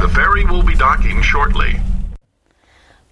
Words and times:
The 0.00 0.08
ferry 0.08 0.44
will 0.44 0.64
be 0.64 0.74
docking 0.74 1.22
shortly. 1.22 1.80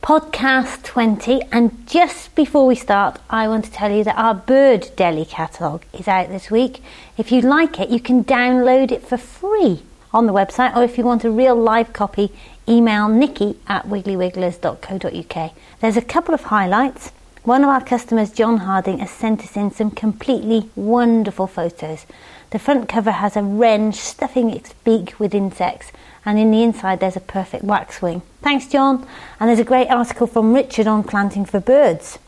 Podcast 0.02 0.82
20, 0.82 1.40
and 1.52 1.86
just 1.86 2.34
before 2.34 2.66
we 2.66 2.74
start, 2.74 3.20
I 3.30 3.46
want 3.46 3.66
to 3.66 3.70
tell 3.70 3.92
you 3.92 4.02
that 4.02 4.18
our 4.18 4.34
Bird 4.34 4.90
Deli 4.96 5.24
catalogue 5.24 5.84
is 5.92 6.08
out 6.08 6.28
this 6.28 6.50
week. 6.50 6.82
If 7.16 7.30
you 7.30 7.40
like 7.40 7.78
it, 7.78 7.90
you 7.90 8.00
can 8.00 8.24
download 8.24 8.90
it 8.90 9.06
for 9.06 9.16
free 9.16 9.82
on 10.12 10.26
the 10.26 10.32
website, 10.32 10.76
or 10.76 10.82
if 10.82 10.98
you 10.98 11.04
want 11.04 11.22
a 11.22 11.30
real 11.30 11.54
live 11.54 11.92
copy, 11.92 12.32
email 12.68 13.06
nikki 13.06 13.56
at 13.68 13.86
wigglywigglers.co.uk. 13.86 15.52
There's 15.80 15.96
a 15.96 16.02
couple 16.02 16.34
of 16.34 16.42
highlights. 16.42 17.12
One 17.44 17.62
of 17.62 17.68
our 17.70 17.84
customers, 17.84 18.32
John 18.32 18.58
Harding, 18.58 18.98
has 18.98 19.10
sent 19.12 19.44
us 19.44 19.56
in 19.56 19.70
some 19.70 19.92
completely 19.92 20.68
wonderful 20.74 21.46
photos. 21.46 22.06
The 22.52 22.58
front 22.58 22.86
cover 22.86 23.12
has 23.12 23.34
a 23.34 23.42
wren 23.42 23.94
stuffing 23.94 24.50
its 24.50 24.74
beak 24.84 25.18
with 25.18 25.34
insects 25.34 25.90
and 26.26 26.38
in 26.38 26.50
the 26.50 26.62
inside 26.62 27.00
there's 27.00 27.16
a 27.16 27.20
perfect 27.20 27.64
waxwing. 27.64 28.20
Thanks, 28.42 28.66
John. 28.68 29.06
And 29.40 29.48
there's 29.48 29.58
a 29.58 29.64
great 29.64 29.88
article 29.88 30.26
from 30.26 30.52
Richard 30.52 30.86
on 30.86 31.02
planting 31.02 31.46
for 31.46 31.60
birds. 31.60 32.18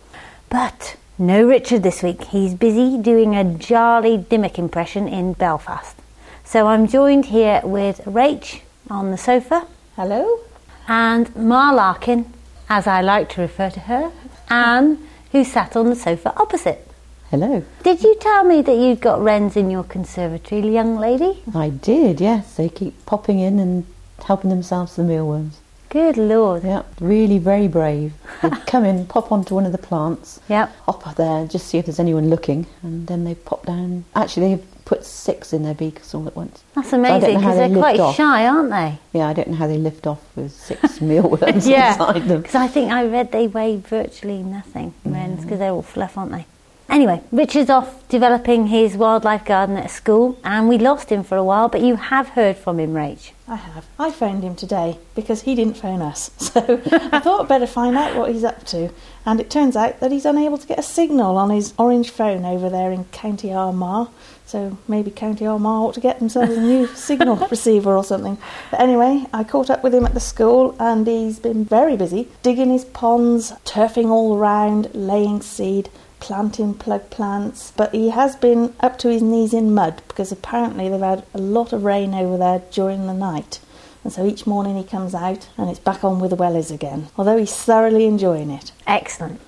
But 0.48 0.96
no 1.18 1.46
Richard 1.46 1.82
this 1.82 2.02
week. 2.02 2.24
He's 2.24 2.54
busy 2.54 2.96
doing 2.96 3.36
a 3.36 3.58
Charlie 3.58 4.16
Dimmock 4.16 4.58
impression 4.58 5.08
in 5.08 5.34
Belfast. 5.34 5.94
So 6.42 6.68
I'm 6.68 6.86
joined 6.86 7.26
here 7.26 7.60
with 7.62 7.98
Rach 8.06 8.62
on 8.88 9.10
the 9.10 9.18
sofa. 9.18 9.66
Hello. 9.94 10.40
And 10.88 11.36
Ma 11.36 11.70
Larkin, 11.70 12.32
as 12.70 12.86
I 12.86 13.02
like 13.02 13.28
to 13.30 13.42
refer 13.42 13.68
to 13.68 13.80
her, 13.80 14.10
Anne, 14.48 15.06
who 15.32 15.44
sat 15.44 15.76
on 15.76 15.90
the 15.90 15.96
sofa 15.96 16.32
opposite. 16.38 16.88
Hello. 17.34 17.64
Did 17.82 18.04
you 18.04 18.14
tell 18.20 18.44
me 18.44 18.62
that 18.62 18.76
you've 18.76 19.00
got 19.00 19.20
wrens 19.20 19.56
in 19.56 19.68
your 19.68 19.82
conservatory, 19.82 20.72
young 20.72 20.96
lady? 20.96 21.42
I 21.52 21.68
did, 21.68 22.20
yes. 22.20 22.54
They 22.54 22.68
keep 22.68 23.04
popping 23.06 23.40
in 23.40 23.58
and 23.58 23.86
helping 24.24 24.50
themselves 24.50 24.94
to 24.94 25.00
the 25.02 25.08
mealworms. 25.08 25.58
Good 25.88 26.16
lord. 26.16 26.62
Yeah, 26.62 26.84
really 27.00 27.38
very 27.38 27.66
brave. 27.66 28.12
They 28.40 28.50
come 28.68 28.84
in, 28.84 29.06
pop 29.06 29.32
onto 29.32 29.52
one 29.52 29.66
of 29.66 29.72
the 29.72 29.78
plants, 29.78 30.38
Yep. 30.48 30.76
up 30.86 31.16
there, 31.16 31.44
just 31.48 31.66
see 31.66 31.76
if 31.78 31.86
there's 31.86 31.98
anyone 31.98 32.30
looking, 32.30 32.68
and 32.84 33.08
then 33.08 33.24
they 33.24 33.34
pop 33.34 33.66
down. 33.66 34.04
Actually, 34.14 34.54
they've 34.54 34.84
put 34.84 35.04
six 35.04 35.52
in 35.52 35.64
their 35.64 35.74
beaks 35.74 36.14
all 36.14 36.28
at 36.28 36.36
once. 36.36 36.62
That's 36.76 36.92
amazing 36.92 37.38
because 37.38 37.56
they 37.56 37.66
they're 37.66 37.76
quite 37.76 37.98
off. 37.98 38.14
shy, 38.14 38.46
aren't 38.46 38.70
they? 38.70 38.96
Yeah, 39.12 39.26
I 39.26 39.32
don't 39.32 39.48
know 39.48 39.56
how 39.56 39.66
they 39.66 39.78
lift 39.78 40.06
off 40.06 40.22
with 40.36 40.52
six 40.52 41.00
mealworms 41.00 41.66
yeah. 41.66 41.94
inside 41.94 42.28
them. 42.28 42.42
Because 42.42 42.54
I 42.54 42.68
think 42.68 42.92
I 42.92 43.04
read 43.04 43.32
they 43.32 43.48
weigh 43.48 43.78
virtually 43.78 44.44
nothing, 44.44 44.94
wrens, 45.04 45.40
mm. 45.40 45.42
because 45.42 45.58
they're 45.58 45.72
all 45.72 45.82
fluff, 45.82 46.16
aren't 46.16 46.30
they? 46.30 46.46
Anyway, 46.88 47.22
Richard's 47.32 47.70
off 47.70 48.06
developing 48.08 48.68
his 48.68 48.96
wildlife 48.96 49.44
garden 49.44 49.76
at 49.76 49.90
school, 49.90 50.38
and 50.44 50.68
we 50.68 50.78
lost 50.78 51.10
him 51.10 51.24
for 51.24 51.36
a 51.36 51.42
while, 51.44 51.68
but 51.68 51.80
you 51.80 51.96
have 51.96 52.30
heard 52.30 52.56
from 52.56 52.78
him, 52.78 52.92
Rach. 52.92 53.32
I 53.48 53.56
have. 53.56 53.86
I 53.98 54.10
phoned 54.10 54.42
him 54.42 54.54
today 54.54 54.98
because 55.14 55.42
he 55.42 55.54
didn't 55.54 55.76
phone 55.76 56.00
us. 56.00 56.30
So 56.54 56.80
I 57.12 57.18
thought 57.18 57.42
I'd 57.42 57.48
better 57.48 57.66
find 57.66 57.96
out 57.96 58.16
what 58.16 58.32
he's 58.32 58.44
up 58.44 58.64
to. 58.66 58.90
And 59.26 59.40
it 59.40 59.50
turns 59.50 59.74
out 59.74 59.98
that 59.98 60.12
he's 60.12 60.24
unable 60.24 60.56
to 60.56 60.66
get 60.68 60.78
a 60.78 60.84
signal 60.84 61.36
on 61.36 61.50
his 61.50 61.74
orange 61.76 62.10
phone 62.10 62.44
over 62.44 62.70
there 62.70 62.92
in 62.92 63.06
County 63.06 63.52
Armagh. 63.52 64.08
So 64.46 64.78
maybe 64.86 65.10
County 65.10 65.46
Armagh 65.46 65.82
ought 65.82 65.94
to 65.94 66.00
get 66.00 66.20
themselves 66.20 66.52
a 66.56 66.60
new 66.60 66.86
signal 66.94 67.36
receiver 67.48 67.96
or 67.96 68.04
something. 68.04 68.38
But 68.70 68.80
anyway, 68.80 69.24
I 69.32 69.42
caught 69.42 69.68
up 69.68 69.82
with 69.82 69.92
him 69.92 70.06
at 70.06 70.14
the 70.14 70.20
school 70.20 70.76
and 70.78 71.04
he's 71.08 71.40
been 71.40 71.64
very 71.64 71.96
busy 71.96 72.28
digging 72.44 72.70
his 72.70 72.84
ponds, 72.84 73.50
turfing 73.64 74.10
all 74.10 74.36
around, 74.36 74.94
laying 74.94 75.42
seed 75.42 75.90
planting 76.24 76.72
plug 76.72 77.10
plants, 77.10 77.70
but 77.76 77.92
he 77.92 78.08
has 78.08 78.34
been 78.34 78.74
up 78.80 78.98
to 78.98 79.10
his 79.10 79.20
knees 79.20 79.52
in 79.52 79.74
mud 79.74 80.02
because 80.08 80.32
apparently 80.32 80.88
they've 80.88 80.98
had 80.98 81.22
a 81.34 81.38
lot 81.38 81.74
of 81.74 81.84
rain 81.84 82.14
over 82.14 82.38
there 82.38 82.62
during 82.70 83.06
the 83.06 83.12
night. 83.12 83.60
And 84.02 84.10
so 84.10 84.24
each 84.26 84.46
morning 84.46 84.78
he 84.78 84.84
comes 84.84 85.14
out 85.14 85.50
and 85.58 85.68
it's 85.68 85.78
back 85.78 86.02
on 86.02 86.20
with 86.20 86.30
the 86.30 86.36
wellies 86.38 86.72
again, 86.72 87.08
although 87.18 87.36
he's 87.36 87.54
thoroughly 87.54 88.06
enjoying 88.06 88.50
it. 88.50 88.72
Excellent. 88.86 89.38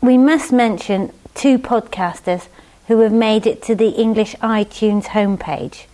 We 0.00 0.18
must 0.18 0.52
mention 0.52 1.12
two 1.36 1.56
podcasters 1.56 2.48
who 2.88 2.98
have 2.98 3.12
made 3.12 3.46
it 3.46 3.62
to 3.62 3.76
the 3.76 3.90
English 3.90 4.34
iTunes 4.42 5.04
homepage 5.06 5.84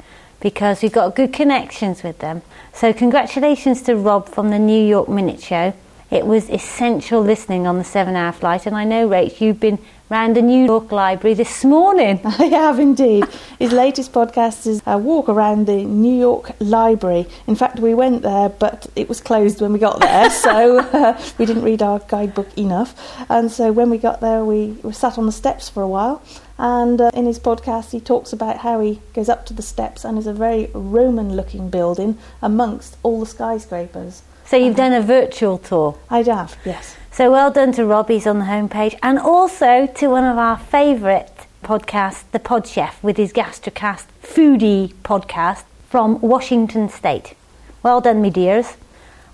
because 0.41 0.81
we've 0.81 0.91
got 0.91 1.17
good 1.17 1.35
connections 1.35 2.03
with 2.03 2.21
them. 2.21 2.41
So, 2.73 2.95
congratulations 2.95 3.83
to 3.83 3.95
Rob 3.95 4.27
from 4.27 4.49
the 4.49 4.59
New 4.59 4.83
York 4.83 5.11
Minute 5.11 5.43
Show. 5.43 5.75
It 6.11 6.27
was 6.27 6.49
essential 6.49 7.21
listening 7.21 7.67
on 7.67 7.77
the 7.77 7.85
seven 7.85 8.17
hour 8.17 8.33
flight, 8.33 8.65
and 8.65 8.75
I 8.75 8.85
know, 8.85 9.07
Rach, 9.09 9.41
you've 9.43 9.61
been 9.61 9.79
round 10.09 10.37
the 10.37 10.43
New 10.43 10.65
York 10.65 10.91
Library 10.91 11.35
this 11.35 11.65
morning. 11.65 12.21
I 12.25 12.45
have 12.45 12.79
indeed. 12.79 13.25
His 13.59 13.73
latest 13.73 14.13
podcast 14.13 14.67
is 14.67 14.83
a 14.87 14.97
walk 14.97 15.29
around 15.29 15.67
the 15.67 15.85
New 15.85 16.19
York 16.19 16.53
Library. 16.61 17.27
In 17.47 17.55
fact, 17.55 17.79
we 17.79 17.95
went 17.95 18.23
there, 18.23 18.49
but 18.49 18.87
it 18.97 19.09
was 19.09 19.21
closed 19.21 19.61
when 19.61 19.73
we 19.73 19.79
got 19.79 20.01
there, 20.01 20.31
so 20.47 20.79
uh, 20.79 21.21
we 21.37 21.47
didn't 21.47 21.63
read 21.63 21.83
our 21.83 21.99
guidebook 22.01 22.57
enough. 22.57 22.95
And 23.29 23.51
so 23.51 23.73
when 23.73 23.91
we 23.91 23.99
got 23.99 24.21
there, 24.21 24.45
we 24.45 24.79
were 24.83 24.93
sat 24.93 25.19
on 25.19 25.27
the 25.27 25.33
steps 25.33 25.69
for 25.69 25.83
a 25.83 25.89
while. 25.89 26.23
And 26.59 27.01
uh, 27.01 27.11
in 27.15 27.27
his 27.27 27.39
podcast, 27.39 27.93
he 27.93 28.01
talks 28.01 28.33
about 28.33 28.59
how 28.59 28.81
he 28.81 29.01
goes 29.15 29.29
up 29.29 29.47
to 29.47 29.55
the 29.55 29.63
steps 29.63 30.05
and 30.05 30.19
is 30.19 30.27
a 30.27 30.33
very 30.33 30.71
Roman 30.73 31.37
looking 31.37 31.71
building 31.71 32.19
amongst 32.43 32.97
all 33.03 33.21
the 33.21 33.27
skyscrapers. 33.27 34.23
So, 34.45 34.57
you've 34.57 34.77
done 34.77 34.95
a 34.95 35.03
virtual 35.03 35.59
tour. 35.59 35.99
I'd 36.09 36.27
have, 36.27 36.57
yes. 36.65 36.97
So 37.19 37.33
well 37.33 37.51
done 37.51 37.73
to 37.73 37.85
Robbie's 37.85 38.29
on 38.29 38.39
the 38.39 38.45
homepage 38.45 38.97
and 39.03 39.19
also 39.19 39.89
to 39.89 40.07
one 40.07 40.23
of 40.23 40.39
our 40.39 40.57
favourite 40.57 41.49
podcasts, 41.65 42.23
The 42.31 42.39
Pod 42.39 42.65
Chef, 42.65 43.03
with 43.03 43.17
his 43.17 43.33
Gastrocast 43.33 44.05
foodie 44.23 44.95
podcast 45.03 45.65
from 45.91 46.21
Washington 46.21 46.89
State. 46.89 47.35
Well 47.83 48.01
done, 48.01 48.23
me 48.23 48.31
dears. 48.31 48.77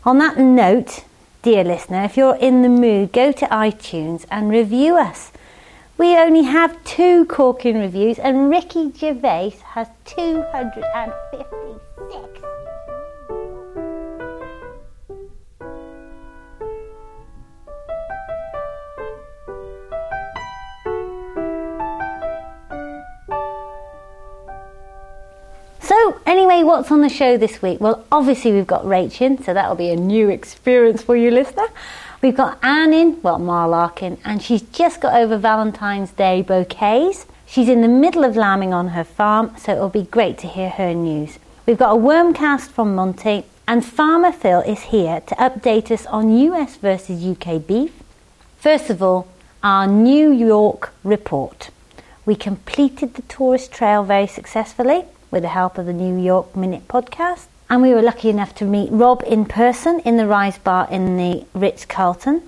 On 0.02 0.16
that 0.16 0.38
note, 0.38 1.04
dear 1.42 1.62
listener, 1.62 2.04
if 2.04 2.16
you're 2.16 2.36
in 2.36 2.62
the 2.62 2.70
mood, 2.70 3.12
go 3.12 3.32
to 3.32 3.44
iTunes 3.48 4.24
and 4.30 4.48
review 4.48 4.96
us. 4.96 5.30
We 5.98 6.16
only 6.16 6.44
have 6.44 6.82
two 6.84 7.26
Corking 7.26 7.78
reviews 7.78 8.18
and 8.18 8.48
Ricky 8.48 8.92
Gervais 8.92 9.56
has 9.74 9.88
256. 10.06 12.43
What's 26.74 26.90
on 26.90 27.02
the 27.02 27.08
show 27.08 27.36
this 27.36 27.62
week? 27.62 27.80
Well, 27.80 28.04
obviously, 28.10 28.50
we've 28.50 28.66
got 28.66 28.82
Rach 28.82 29.20
in, 29.20 29.40
so 29.40 29.54
that'll 29.54 29.76
be 29.76 29.90
a 29.90 29.96
new 29.96 30.28
experience 30.28 31.04
for 31.04 31.14
you, 31.14 31.30
listener. 31.30 31.68
We've 32.20 32.36
got 32.36 32.58
Anne 32.64 32.92
in, 32.92 33.22
well, 33.22 33.38
Ma 33.38 33.64
Larkin, 33.64 34.18
and 34.24 34.42
she's 34.42 34.62
just 34.62 35.00
got 35.00 35.14
over 35.14 35.38
Valentine's 35.38 36.10
Day 36.10 36.42
bouquets. 36.42 37.26
She's 37.46 37.68
in 37.68 37.80
the 37.80 37.86
middle 37.86 38.24
of 38.24 38.34
lambing 38.34 38.74
on 38.74 38.88
her 38.88 39.04
farm, 39.04 39.54
so 39.56 39.70
it'll 39.70 39.88
be 39.88 40.02
great 40.02 40.36
to 40.38 40.48
hear 40.48 40.68
her 40.68 40.92
news. 40.92 41.38
We've 41.64 41.78
got 41.78 41.94
a 41.94 42.00
wormcast 42.00 42.70
from 42.70 42.96
Monty, 42.96 43.44
and 43.68 43.84
Farmer 43.84 44.32
Phil 44.32 44.62
is 44.62 44.82
here 44.82 45.20
to 45.28 45.34
update 45.36 45.92
us 45.92 46.06
on 46.06 46.36
US 46.36 46.74
versus 46.74 47.24
UK 47.24 47.64
beef. 47.64 47.92
First 48.56 48.90
of 48.90 49.00
all, 49.00 49.28
our 49.62 49.86
New 49.86 50.32
York 50.32 50.92
report. 51.04 51.70
We 52.26 52.34
completed 52.34 53.14
the 53.14 53.22
tourist 53.22 53.70
trail 53.70 54.02
very 54.02 54.26
successfully 54.26 55.04
with 55.34 55.42
the 55.42 55.48
help 55.48 55.76
of 55.78 55.86
the 55.86 55.92
New 55.92 56.16
York 56.22 56.54
Minute 56.54 56.86
podcast. 56.86 57.46
And 57.68 57.82
we 57.82 57.92
were 57.92 58.02
lucky 58.02 58.30
enough 58.30 58.54
to 58.54 58.64
meet 58.64 58.88
Rob 58.92 59.20
in 59.26 59.44
person 59.44 59.98
in 60.00 60.16
the 60.16 60.28
Rise 60.28 60.58
Bar 60.58 60.86
in 60.92 61.16
the 61.16 61.44
Ritz 61.54 61.84
Carlton. 61.84 62.40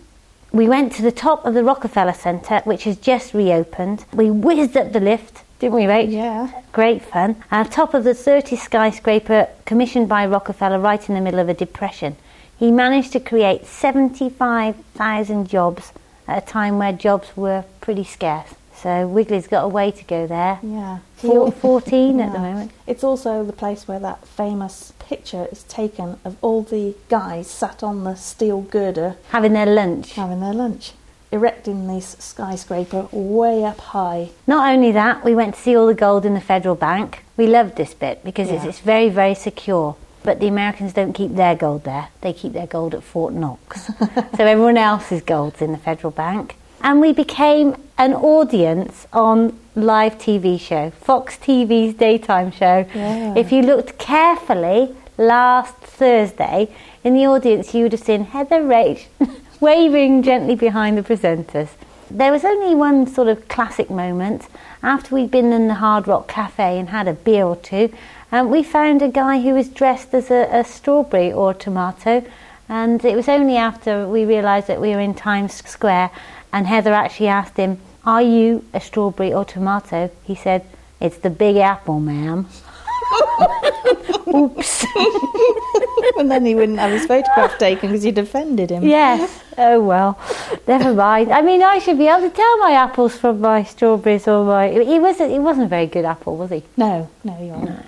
We 0.53 0.69
went 0.69 0.93
to 0.93 1.03
the 1.03 1.11
top 1.11 1.45
of 1.45 1.55
the 1.55 1.65
Rockefeller 1.65 2.13
Centre, 2.13 2.61
which 2.61 2.85
has 2.85 2.97
just 2.97 3.35
reopened. 3.35 4.05
We 4.13 4.31
whizzed 4.31 4.77
up 4.77 4.93
the 4.93 5.01
lift, 5.01 5.43
didn't 5.59 5.75
we, 5.75 5.83
Rach? 5.83 6.13
Yeah. 6.13 6.63
Great 6.73 7.03
fun. 7.03 7.43
On 7.51 7.69
top 7.69 7.93
of 7.93 8.05
the 8.05 8.15
30 8.15 8.55
skyscraper 8.55 9.49
commissioned 9.65 10.09
by 10.09 10.25
Rockefeller 10.25 10.79
right 10.79 11.09
in 11.09 11.17
the 11.17 11.21
middle 11.21 11.41
of 11.41 11.49
a 11.49 11.55
depression. 11.55 12.17
He 12.57 12.71
managed 12.71 13.11
to 13.15 13.21
create 13.21 13.67
75,000 13.67 15.49
jobs 15.49 15.93
at 16.29 16.41
a 16.41 16.47
time 16.47 16.79
where 16.79 16.93
jobs 16.93 17.37
were 17.37 17.65
pretty 17.81 18.05
scarce. 18.05 18.55
So 18.83 19.07
Wiggly's 19.09 19.47
got 19.49 19.65
a 19.65 19.69
way 19.69 19.91
to 19.91 20.05
go 20.05 20.27
there. 20.27 20.59
Yeah. 20.63 20.99
Four, 21.17 21.51
14 21.51 22.21
at 22.21 22.33
the 22.33 22.39
moment. 22.39 22.73
It's 22.87 23.03
also 23.03 23.43
the 23.43 23.53
place 23.53 23.89
where 23.89 23.99
that 24.01 24.27
famous 24.29 24.93
picture 24.99 25.49
is 25.51 25.63
taken 25.65 26.19
of 26.25 26.37
all 26.43 26.63
the 26.63 26.95
guys 27.09 27.49
sat 27.49 27.83
on 27.83 28.05
the 28.05 28.15
steel 28.17 28.63
girder 28.63 29.17
Having 29.31 29.55
their 29.55 29.67
lunch. 29.67 30.13
having 30.13 30.41
their 30.41 30.53
lunch, 30.53 30.93
erecting 31.33 31.87
this 31.89 32.17
skyscraper 32.19 33.09
way 33.13 33.65
up 33.65 33.79
high. 33.81 34.31
Not 34.47 34.71
only 34.71 34.93
that, 34.93 35.25
we 35.25 35.35
went 35.35 35.55
to 35.55 35.61
see 35.61 35.75
all 35.77 35.87
the 35.87 35.95
gold 35.95 36.27
in 36.27 36.35
the 36.35 36.41
Federal 36.41 36.75
Bank. 36.75 37.25
We 37.37 37.47
loved 37.47 37.77
this 37.77 37.95
bit 37.95 38.23
because 38.25 38.51
it's, 38.51 38.65
it's 38.65 38.81
very, 38.81 39.09
very 39.09 39.35
secure. 39.35 39.97
But 40.23 40.41
the 40.41 40.49
Americans 40.49 40.93
don't 40.93 41.13
keep 41.13 41.35
their 41.35 41.55
gold 41.55 41.85
there. 41.85 42.09
They 42.21 42.33
keep 42.33 42.53
their 42.53 42.67
gold 42.67 42.95
at 42.95 43.03
Fort 43.05 43.33
Knox. 43.33 43.87
so 44.37 44.45
everyone 44.45 44.77
else's 44.77 45.23
gold's 45.23 45.63
in 45.63 45.73
the 45.73 45.79
Federal 45.79 46.11
Bank. 46.11 46.57
And 46.83 47.01
we 47.01 47.13
became 47.13 47.77
an 47.99 48.13
audience 48.13 49.07
on 49.13 49.59
live 49.75 50.19
TV 50.19 50.61
show, 50.61 50.91
Fox 50.91 51.37
TV's 51.37 51.95
daytime 51.95 52.51
show. 52.51 52.87
Yeah. 52.95 53.35
If 53.37 53.53
you 53.53 53.63
looked 53.63 53.99
carefully, 53.99 54.95
last 55.19 55.75
Thursday, 55.77 56.69
in 57.03 57.15
the 57.15 57.27
audience 57.27 57.75
you 57.75 57.85
would 57.85 57.93
have 57.93 58.03
seen 58.03 58.25
Heather 58.25 58.61
Rach 58.63 59.07
waving 59.61 60.23
gently 60.23 60.55
behind 60.55 60.99
the 60.99 61.03
presenters. 61.03 61.71
There 62.11 62.31
was 62.31 62.45
only 62.45 62.75
one 62.75 63.07
sort 63.07 63.29
of 63.29 63.49
classic 63.49 63.91
moment. 63.91 64.47
After 64.83 65.15
we'd 65.15 65.31
been 65.31 65.53
in 65.53 65.67
the 65.67 65.75
Hard 65.75 66.07
Rock 66.07 66.29
Cafe 66.29 66.79
and 66.79 66.91
had 66.91 67.09
a 67.09 67.15
beer 67.15 67.45
or 67.45 67.57
two, 67.57 67.93
um, 68.31 68.51
we 68.51 68.63
found 68.63 69.03
a 69.03 69.09
guy 69.09 69.41
who 69.41 69.55
was 69.55 69.69
dressed 69.69 70.13
as 70.15 70.31
a, 70.31 70.49
a 70.53 70.65
strawberry 70.65 71.33
or 71.33 71.55
tomato. 71.55 72.25
And 72.69 73.05
it 73.05 73.17
was 73.17 73.29
only 73.29 73.57
after 73.57 74.07
we 74.07 74.25
realised 74.25 74.67
that 74.67 74.81
we 74.81 74.91
were 74.91 75.01
in 75.01 75.15
Times 75.15 75.55
Square 75.55 76.11
and 76.53 76.67
Heather 76.67 76.93
actually 76.93 77.29
asked 77.29 77.57
him, 77.57 77.79
Are 78.07 78.23
you 78.23 78.65
a 78.73 78.81
strawberry 78.81 79.35
or 79.35 79.45
tomato? 79.45 80.11
He 80.25 80.35
said, 80.35 80.65
It's 81.01 81.19
the 81.19 81.31
big 81.31 81.57
apple, 81.57 81.99
ma'am. 82.01 82.47
Oops. 84.29 84.87
and 86.19 86.31
then 86.31 86.45
he 86.45 86.55
wouldn't 86.55 86.79
have 86.79 86.91
his 86.91 87.07
photograph 87.07 87.59
taken 87.59 87.91
because 87.91 88.05
you'd 88.05 88.19
offended 88.19 88.71
him. 88.71 88.85
Yes. 88.85 89.43
Oh 89.59 89.81
well. 89.81 90.19
Never 90.67 90.95
mind. 90.95 91.33
I 91.33 91.43
mean, 91.43 91.63
I 91.63 91.79
should 91.79 91.99
be 91.99 92.07
able 92.07 92.29
to 92.29 92.35
tell 92.35 92.59
my 92.59 92.73
apples 92.73 93.17
from 93.17 93.41
my 93.41 93.63
strawberries 93.65 94.29
or 94.29 94.45
my. 94.45 94.71
He 94.71 94.99
wasn't. 94.99 95.33
He 95.33 95.39
wasn't 95.39 95.67
a 95.67 95.69
very 95.69 95.87
good 95.87 96.05
apple, 96.05 96.37
was 96.37 96.51
he? 96.51 96.63
No, 96.77 97.09
no, 97.25 97.43
you 97.43 97.53
aren't. 97.53 97.87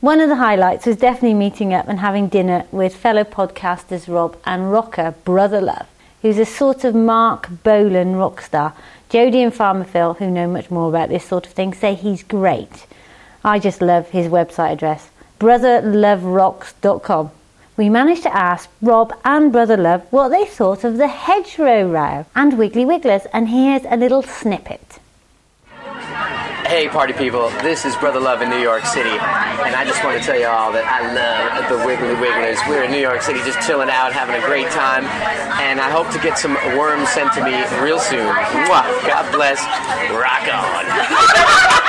One 0.00 0.20
of 0.20 0.28
the 0.28 0.36
highlights 0.36 0.86
was 0.86 0.96
definitely 0.96 1.34
meeting 1.34 1.72
up 1.72 1.86
and 1.86 2.00
having 2.00 2.26
dinner 2.26 2.66
with 2.72 2.96
fellow 2.96 3.22
podcasters 3.22 4.12
Rob 4.12 4.36
and 4.44 4.72
rocker 4.72 5.14
Brother 5.24 5.60
Love, 5.60 5.86
who's 6.22 6.38
a 6.38 6.44
sort 6.44 6.82
of 6.82 6.94
Marc 6.94 7.48
Bolan 7.62 8.16
rock 8.16 8.40
star. 8.40 8.74
Jodie 9.12 9.44
and 9.44 9.52
Farmer 9.52 9.84
Phil, 9.84 10.14
who 10.14 10.30
know 10.30 10.48
much 10.48 10.70
more 10.70 10.88
about 10.88 11.10
this 11.10 11.26
sort 11.26 11.46
of 11.46 11.52
thing, 11.52 11.74
say 11.74 11.94
he's 11.94 12.22
great. 12.22 12.86
I 13.44 13.58
just 13.58 13.82
love 13.82 14.08
his 14.08 14.26
website 14.26 14.72
address, 14.72 15.10
brotherloverocks.com. 15.38 17.30
We 17.76 17.90
managed 17.90 18.22
to 18.22 18.34
ask 18.34 18.70
Rob 18.80 19.12
and 19.22 19.52
Brother 19.52 19.76
Love 19.76 20.06
what 20.10 20.30
they 20.30 20.46
thought 20.46 20.82
of 20.82 20.96
the 20.96 21.08
hedgerow 21.08 21.90
row 21.90 22.24
and 22.34 22.56
Wiggly 22.56 22.86
Wigglers, 22.86 23.26
and 23.34 23.50
here's 23.50 23.84
a 23.84 23.98
little 23.98 24.22
snippet. 24.22 24.91
Hey, 26.72 26.88
party 26.88 27.12
people, 27.12 27.50
this 27.60 27.84
is 27.84 27.94
Brother 27.96 28.18
Love 28.18 28.40
in 28.40 28.48
New 28.48 28.58
York 28.58 28.86
City, 28.86 29.10
and 29.10 29.76
I 29.76 29.84
just 29.84 30.02
want 30.02 30.18
to 30.18 30.24
tell 30.24 30.40
you 30.40 30.46
all 30.46 30.72
that 30.72 30.88
I 30.88 31.04
love 31.12 31.68
the 31.68 31.84
Wiggly 31.84 32.14
Wigglers. 32.14 32.56
We're 32.66 32.84
in 32.84 32.90
New 32.90 32.96
York 32.96 33.20
City 33.20 33.40
just 33.40 33.60
chilling 33.68 33.90
out, 33.90 34.14
having 34.14 34.42
a 34.42 34.46
great 34.46 34.70
time, 34.70 35.04
and 35.60 35.78
I 35.78 35.90
hope 35.90 36.08
to 36.12 36.18
get 36.18 36.38
some 36.38 36.54
worms 36.78 37.10
sent 37.10 37.34
to 37.34 37.44
me 37.44 37.60
real 37.84 37.98
soon. 37.98 38.24
God 38.24 39.30
bless. 39.36 39.60
Rock 40.16 40.48
on. 40.48 41.78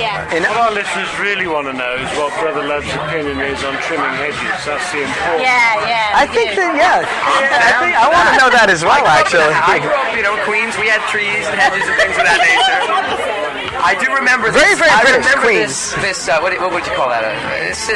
Yeah. 0.00 0.34
And 0.34 0.42
What 0.48 0.56
our 0.56 0.72
listeners 0.72 1.10
really 1.20 1.46
want 1.46 1.68
to 1.68 1.74
know 1.76 1.94
is 2.00 2.08
what 2.16 2.32
Brother 2.40 2.64
Love's 2.64 2.88
opinion 2.88 3.38
is 3.44 3.60
on 3.62 3.76
trimming 3.84 4.14
hedges. 4.16 4.56
That's 4.64 4.88
the 4.92 5.04
important. 5.04 5.44
Yeah, 5.44 5.84
yeah. 5.84 6.16
I 6.16 6.24
think 6.26 6.56
that 6.56 6.72
yeah, 6.72 7.04
I 7.04 7.70
think 7.84 7.94
I 7.94 8.08
want 8.08 8.26
to 8.32 8.36
know 8.40 8.50
that 8.50 8.72
as 8.72 8.80
well. 8.80 9.04
Actually, 9.04 9.52
I 9.52 9.76
grew 9.78 9.92
up, 9.92 10.16
you 10.16 10.24
know, 10.24 10.34
Queens. 10.48 10.74
We 10.80 10.88
had 10.88 11.04
trees 11.12 11.44
and 11.44 11.56
hedges 11.60 11.84
and 11.84 11.96
things 12.00 12.16
of 12.16 12.24
that 12.24 12.40
nature. 12.40 13.26
I 13.82 13.96
do 13.98 14.12
remember 14.14 14.50
this. 14.52 14.60
very 14.78 14.90
I 14.92 15.02
British, 15.02 15.24
remember 15.24 15.40
Queens. 15.46 15.72
this. 15.96 16.24
This 16.24 16.28
uh, 16.28 16.38
what, 16.40 16.52
what 16.60 16.70
would 16.72 16.84
you 16.86 16.92
call 16.94 17.08
that? 17.08 17.24
Uh. 17.24 17.32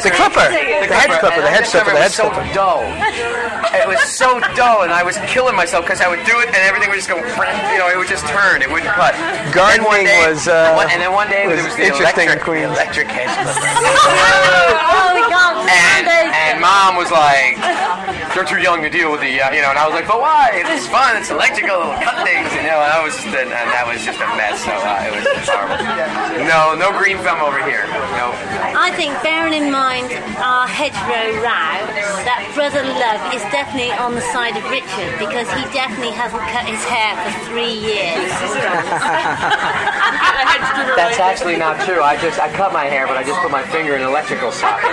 The 0.03 0.11
clipper. 0.11 0.49
The 0.49 0.89
hedge 0.95 1.13
clipper, 1.21 1.41
the 1.41 1.49
I 1.49 1.55
hedge 1.55 1.69
just 1.69 1.77
clipper, 1.77 1.93
remember 1.93 2.01
the 2.01 2.01
it 2.01 2.09
hedge 2.09 2.17
was 2.17 2.17
so 2.17 2.29
clipper. 2.33 2.55
dull. 2.57 2.83
It 3.75 3.87
was 3.89 4.01
so 4.09 4.29
dull, 4.55 4.83
and 4.87 4.93
I 4.93 5.03
was 5.03 5.19
killing 5.29 5.57
myself 5.57 5.85
because 5.85 6.01
I 6.01 6.09
would 6.09 6.23
do 6.25 6.39
it, 6.41 6.49
and 6.49 6.57
everything 6.65 6.89
would 6.91 6.97
just 7.01 7.09
go. 7.11 7.17
You 7.21 7.79
know, 7.79 7.89
it 7.91 7.99
would 7.99 8.09
just 8.09 8.25
turn. 8.31 8.63
It 8.63 8.71
wouldn't 8.71 8.91
cut. 8.95 9.15
And 9.15 9.53
then 9.53 9.53
Gardening 9.85 10.07
day- 10.07 10.25
was, 10.29 10.47
uh, 10.49 10.73
one- 10.79 10.89
and 10.91 11.01
then 11.03 11.13
one 11.13 11.29
day 11.29 11.47
was 11.47 11.57
there 11.61 11.65
was 11.69 11.77
the 11.77 11.85
interesting 11.91 12.27
electric, 12.33 12.45
Queens. 12.47 12.71
electric 12.73 13.09
hedge 13.09 13.35
clipper. 13.45 15.14
And, 15.45 16.09
and 16.09 16.61
mom 16.61 16.97
was 16.97 17.11
like, 17.11 17.59
"You're 18.35 18.45
too 18.49 18.59
young 18.61 18.83
to 18.83 18.91
deal 18.91 19.13
with 19.13 19.21
the, 19.21 19.41
uh, 19.41 19.53
you 19.53 19.61
know." 19.61 19.71
And 19.71 19.79
I 19.79 19.87
was 19.87 19.95
like, 19.95 20.09
"But 20.09 20.21
why? 20.21 20.51
It's 20.55 20.87
fun. 20.89 21.17
It's 21.17 21.31
electrical. 21.31 21.81
It'll 21.85 22.01
cut 22.01 22.25
things." 22.25 22.49
And, 22.57 22.65
you 22.65 22.73
know, 22.73 22.81
and 22.81 22.93
I 22.93 23.01
was 23.05 23.15
just, 23.17 23.29
and 23.29 23.51
that 23.51 23.85
was 23.85 24.01
just 24.05 24.21
a 24.21 24.29
mess. 24.37 24.65
So 24.65 24.73
uh, 24.73 25.07
it 25.09 25.13
was 25.13 25.25
just 25.25 25.51
horrible. 25.53 25.85
No, 26.49 26.73
no 26.75 26.93
green 26.97 27.19
thumb 27.21 27.41
over 27.45 27.61
here. 27.65 27.85
No. 28.17 28.33
I 28.75 28.91
think, 28.97 29.13
bearing 29.23 29.55
in 29.55 29.71
mind 29.71 30.09
our 30.41 30.67
hedgerow 30.67 31.41
row, 31.45 31.77
that 32.25 32.41
Brother 32.55 32.83
Love 32.85 33.21
is 33.37 33.43
definitely 33.53 33.93
on 33.97 34.15
the 34.15 34.25
side 34.33 34.57
of 34.57 34.65
Richard 34.73 35.13
because 35.21 35.49
he 35.53 35.63
definitely 35.73 36.13
hasn't 36.13 36.43
cut 36.53 36.65
his 36.65 36.83
hair 36.89 37.13
for 37.21 37.33
three 37.49 37.77
years. 37.77 38.31
That's 40.97 41.21
actually 41.21 41.57
not 41.57 41.81
true. 41.85 42.03
I 42.03 42.17
just 42.21 42.39
I 42.41 42.51
cut 42.53 42.73
my 42.73 42.85
hair, 42.85 43.07
but 43.07 43.17
I 43.17 43.23
just 43.23 43.41
put 43.41 43.51
my 43.51 43.63
finger 43.63 43.95
in 43.97 44.03
an 44.03 44.09
electrical 44.09 44.53
socket. 44.53 44.91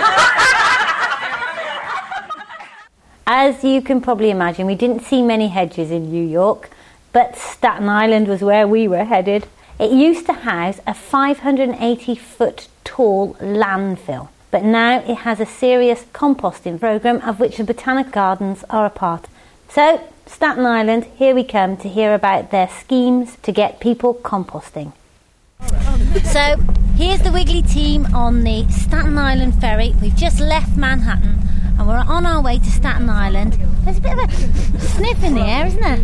As 3.26 3.62
you 3.62 3.80
can 3.80 4.00
probably 4.00 4.30
imagine, 4.30 4.66
we 4.66 4.74
didn't 4.74 5.04
see 5.04 5.22
many 5.22 5.48
hedges 5.48 5.90
in 5.90 6.10
New 6.10 6.24
York, 6.24 6.70
but 7.12 7.36
Staten 7.36 7.88
Island 7.88 8.26
was 8.26 8.42
where 8.42 8.66
we 8.66 8.88
were 8.88 9.04
headed. 9.04 9.46
It 9.78 9.92
used 9.92 10.26
to 10.26 10.32
house 10.32 10.80
a 10.86 10.94
580 10.94 12.14
foot 12.16 12.68
tall 12.84 13.34
landfill, 13.34 14.28
but 14.50 14.64
now 14.64 15.00
it 15.00 15.18
has 15.18 15.38
a 15.38 15.46
serious 15.46 16.04
composting 16.12 16.80
program 16.80 17.20
of 17.22 17.38
which 17.38 17.58
the 17.58 17.64
Botanic 17.64 18.10
Gardens 18.10 18.64
are 18.68 18.86
a 18.86 18.90
part. 18.90 19.26
So, 19.68 20.02
Staten 20.26 20.66
Island, 20.66 21.04
here 21.16 21.34
we 21.34 21.44
come 21.44 21.76
to 21.78 21.88
hear 21.88 22.14
about 22.14 22.50
their 22.50 22.68
schemes 22.68 23.36
to 23.42 23.52
get 23.52 23.80
people 23.80 24.14
composting. 24.14 24.92
So 26.24 26.56
here's 26.96 27.20
the 27.22 27.32
Wiggly 27.32 27.62
team 27.62 28.06
on 28.14 28.42
the 28.42 28.68
Staten 28.70 29.18
Island 29.18 29.60
ferry. 29.60 29.94
We've 30.00 30.14
just 30.14 30.40
left 30.40 30.76
Manhattan 30.76 31.38
and 31.78 31.88
we're 31.88 31.96
on 31.96 32.26
our 32.26 32.40
way 32.40 32.58
to 32.58 32.70
Staten 32.70 33.08
Island. 33.08 33.54
There's 33.84 33.98
a 33.98 34.00
bit 34.00 34.12
of 34.12 34.18
a 34.18 34.80
sniff 34.80 35.24
in 35.24 35.34
the 35.34 35.40
air, 35.40 35.66
isn't 35.66 35.80
there? 35.80 35.96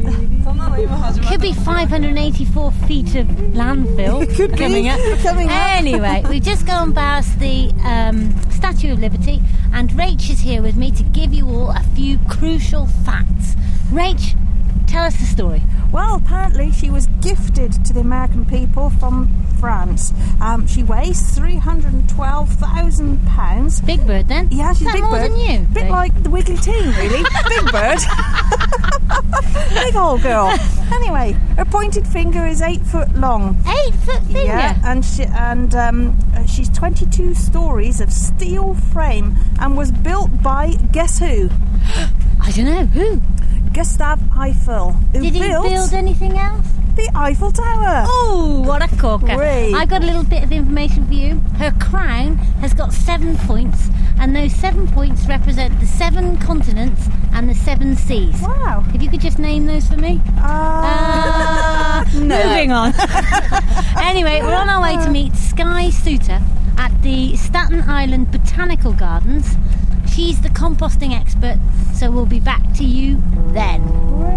Could 1.28 1.40
be 1.40 1.52
584 1.52 2.72
feet 2.72 3.14
of 3.14 3.26
landfill 3.26 4.26
coming 4.56 4.88
up. 4.88 4.98
Coming 5.22 5.48
up. 5.48 5.54
Anyway, 5.54 6.24
we've 6.28 6.42
just 6.42 6.66
gone 6.66 6.92
past 6.92 7.38
the 7.38 7.72
um, 7.84 8.34
Statue 8.50 8.92
of 8.92 8.98
Liberty, 8.98 9.40
and 9.72 9.90
Rach 9.90 10.30
is 10.30 10.40
here 10.40 10.62
with 10.62 10.76
me 10.76 10.90
to 10.92 11.02
give 11.04 11.32
you 11.32 11.48
all 11.48 11.70
a 11.70 11.82
few 11.94 12.18
crucial 12.28 12.86
facts. 12.86 13.54
Rach, 13.90 14.36
tell 14.88 15.04
us 15.04 15.16
the 15.16 15.26
story. 15.26 15.62
Well, 15.92 16.16
apparently 16.16 16.72
she 16.72 16.90
was 16.90 17.06
gifted 17.20 17.84
to 17.84 17.92
the 17.92 18.00
American 18.00 18.44
people 18.44 18.90
from 18.90 19.28
France. 19.60 20.12
Um, 20.40 20.66
she 20.66 20.82
weighs 20.82 21.34
312,000 21.36 23.26
pounds. 23.26 23.80
Big 23.82 24.06
bird 24.06 24.28
then? 24.28 24.48
Yeah, 24.50 24.72
she's 24.72 24.88
a 24.88 24.92
big 24.92 25.02
more 25.02 25.12
bird. 25.12 25.32
than 25.32 25.38
you? 25.38 25.58
Bit 25.68 25.84
Rach? 25.84 25.90
like 25.90 26.22
the 26.22 26.30
Wiggly 26.30 26.56
team, 26.56 26.90
really. 26.96 27.22
big 27.48 27.72
bird. 27.72 27.98
big 29.74 29.96
old 29.96 30.22
girl. 30.22 30.54
Anyway, 30.92 31.32
her 31.56 31.64
pointed 31.64 32.06
finger 32.06 32.46
is 32.46 32.60
eight 32.62 32.82
foot 32.86 33.12
long. 33.14 33.56
Eight 33.66 33.94
foot 33.94 34.22
finger. 34.24 34.44
Yeah, 34.44 34.80
and 34.84 35.04
she 35.04 35.24
and 35.24 35.74
um, 35.74 36.18
uh, 36.34 36.44
she's 36.46 36.68
22 36.70 37.34
stories 37.34 38.00
of 38.00 38.12
steel 38.12 38.74
frame 38.74 39.36
and 39.60 39.76
was 39.76 39.90
built 39.90 40.42
by 40.42 40.72
guess 40.92 41.18
who? 41.18 41.48
I 42.40 42.50
don't 42.54 42.66
know 42.66 42.86
who. 42.86 43.20
Gustav 43.72 44.20
Eiffel. 44.36 44.92
Who 44.92 45.20
Did 45.20 45.34
he 45.34 45.40
built 45.40 45.68
build 45.68 45.92
anything 45.92 46.36
else? 46.38 46.66
the 46.96 47.08
Eiffel 47.14 47.52
Tower? 47.52 48.04
Oh, 48.08 48.64
what 48.66 48.82
a 48.82 48.96
corker! 48.96 49.36
Great. 49.36 49.72
I 49.72 49.86
got 49.86 50.02
a 50.02 50.06
little 50.06 50.24
bit 50.24 50.42
of 50.42 50.50
information 50.50 51.06
for 51.06 51.12
you. 51.14 51.36
Her 51.58 51.70
crown 51.80 52.34
has 52.60 52.74
got 52.74 52.92
seven 52.92 53.36
points, 53.38 53.88
and 54.18 54.34
those 54.34 54.52
seven 54.52 54.88
points 54.88 55.26
represent 55.28 55.78
the 55.78 55.86
seven 55.86 56.38
continents 56.38 57.08
and 57.32 57.48
the 57.48 57.54
seven 57.54 57.94
seas. 57.94 58.40
Wow. 58.42 58.84
If 58.92 59.00
you 59.00 59.08
could 59.10 59.20
just 59.20 59.38
name 59.38 59.66
those 59.66 59.86
for 59.86 59.96
me. 59.96 60.20
Uh, 60.38 60.84
Uh, 62.04 62.04
Moving 62.14 62.72
on. 62.72 62.92
anyway, 64.00 64.40
we're 64.42 64.54
on 64.54 64.68
our 64.68 64.80
way 64.82 64.96
to 64.96 65.10
meet 65.10 65.34
Sky 65.34 65.90
Suter 65.90 66.40
at 66.78 66.90
the 67.02 67.36
Staten 67.36 67.82
Island 67.88 68.30
Botanical 68.32 68.92
Gardens. 68.92 69.56
She's 70.18 70.40
the 70.40 70.48
composting 70.48 71.12
expert, 71.12 71.60
so 71.94 72.10
we'll 72.10 72.26
be 72.26 72.40
back 72.40 72.74
to 72.74 72.84
you 72.84 73.22
then. 73.52 73.80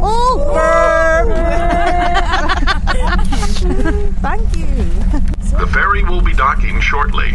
Oh! 0.04 1.26
Thank 4.22 4.58
you. 4.58 4.68
The 5.58 5.68
ferry 5.74 6.04
will 6.04 6.22
be 6.22 6.34
docking 6.34 6.80
shortly. 6.82 7.32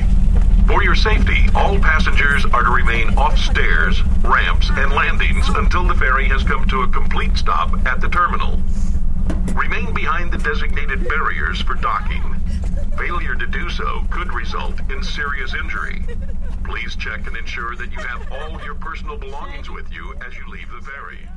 For 0.68 0.84
your 0.84 0.94
safety, 0.94 1.46
all 1.56 1.80
passengers 1.80 2.44
are 2.44 2.62
to 2.62 2.70
remain 2.70 3.18
off 3.18 3.36
stairs, 3.36 4.00
ramps, 4.22 4.70
and 4.70 4.92
landings 4.92 5.48
until 5.48 5.88
the 5.88 5.96
ferry 5.96 6.28
has 6.28 6.44
come 6.44 6.68
to 6.68 6.82
a 6.82 6.88
complete 6.88 7.36
stop 7.36 7.84
at 7.84 8.00
the 8.00 8.08
terminal. 8.08 8.60
Remain 9.56 9.92
behind 9.92 10.32
the 10.32 10.38
designated 10.38 11.08
barriers 11.08 11.60
for 11.62 11.74
docking. 11.74 12.22
Failure 12.96 13.34
to 13.34 13.46
do 13.48 13.68
so 13.70 14.04
could 14.08 14.32
result 14.32 14.78
in 14.88 15.02
serious 15.02 15.52
injury. 15.52 16.04
Please 16.68 16.96
check 16.96 17.26
and 17.26 17.36
ensure 17.36 17.76
that 17.76 17.92
you 17.92 17.98
have 17.98 18.32
all 18.32 18.60
your 18.64 18.74
personal 18.74 19.16
belongings 19.16 19.70
with 19.70 19.92
you 19.92 20.14
as 20.26 20.36
you 20.36 20.48
leave 20.48 20.68
the 20.70 20.80
ferry. 20.84 21.28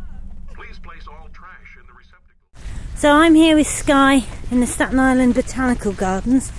Please 0.55 0.79
place 0.79 1.07
all 1.07 1.29
trash 1.31 1.77
in 1.79 1.85
the 1.85 1.93
receptacle. 1.93 2.95
So 2.95 3.11
I'm 3.11 3.35
here 3.35 3.55
with 3.55 3.67
Sky 3.67 4.23
in 4.49 4.59
the 4.59 4.65
Staten 4.65 4.99
Island 4.99 5.35
Botanical 5.35 5.93
Gardens. 5.93 6.51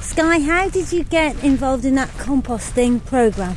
Sky, 0.00 0.38
how 0.40 0.68
did 0.68 0.92
you 0.92 1.02
get 1.02 1.42
involved 1.42 1.86
in 1.86 1.94
that 1.94 2.10
composting 2.10 3.02
program? 3.04 3.56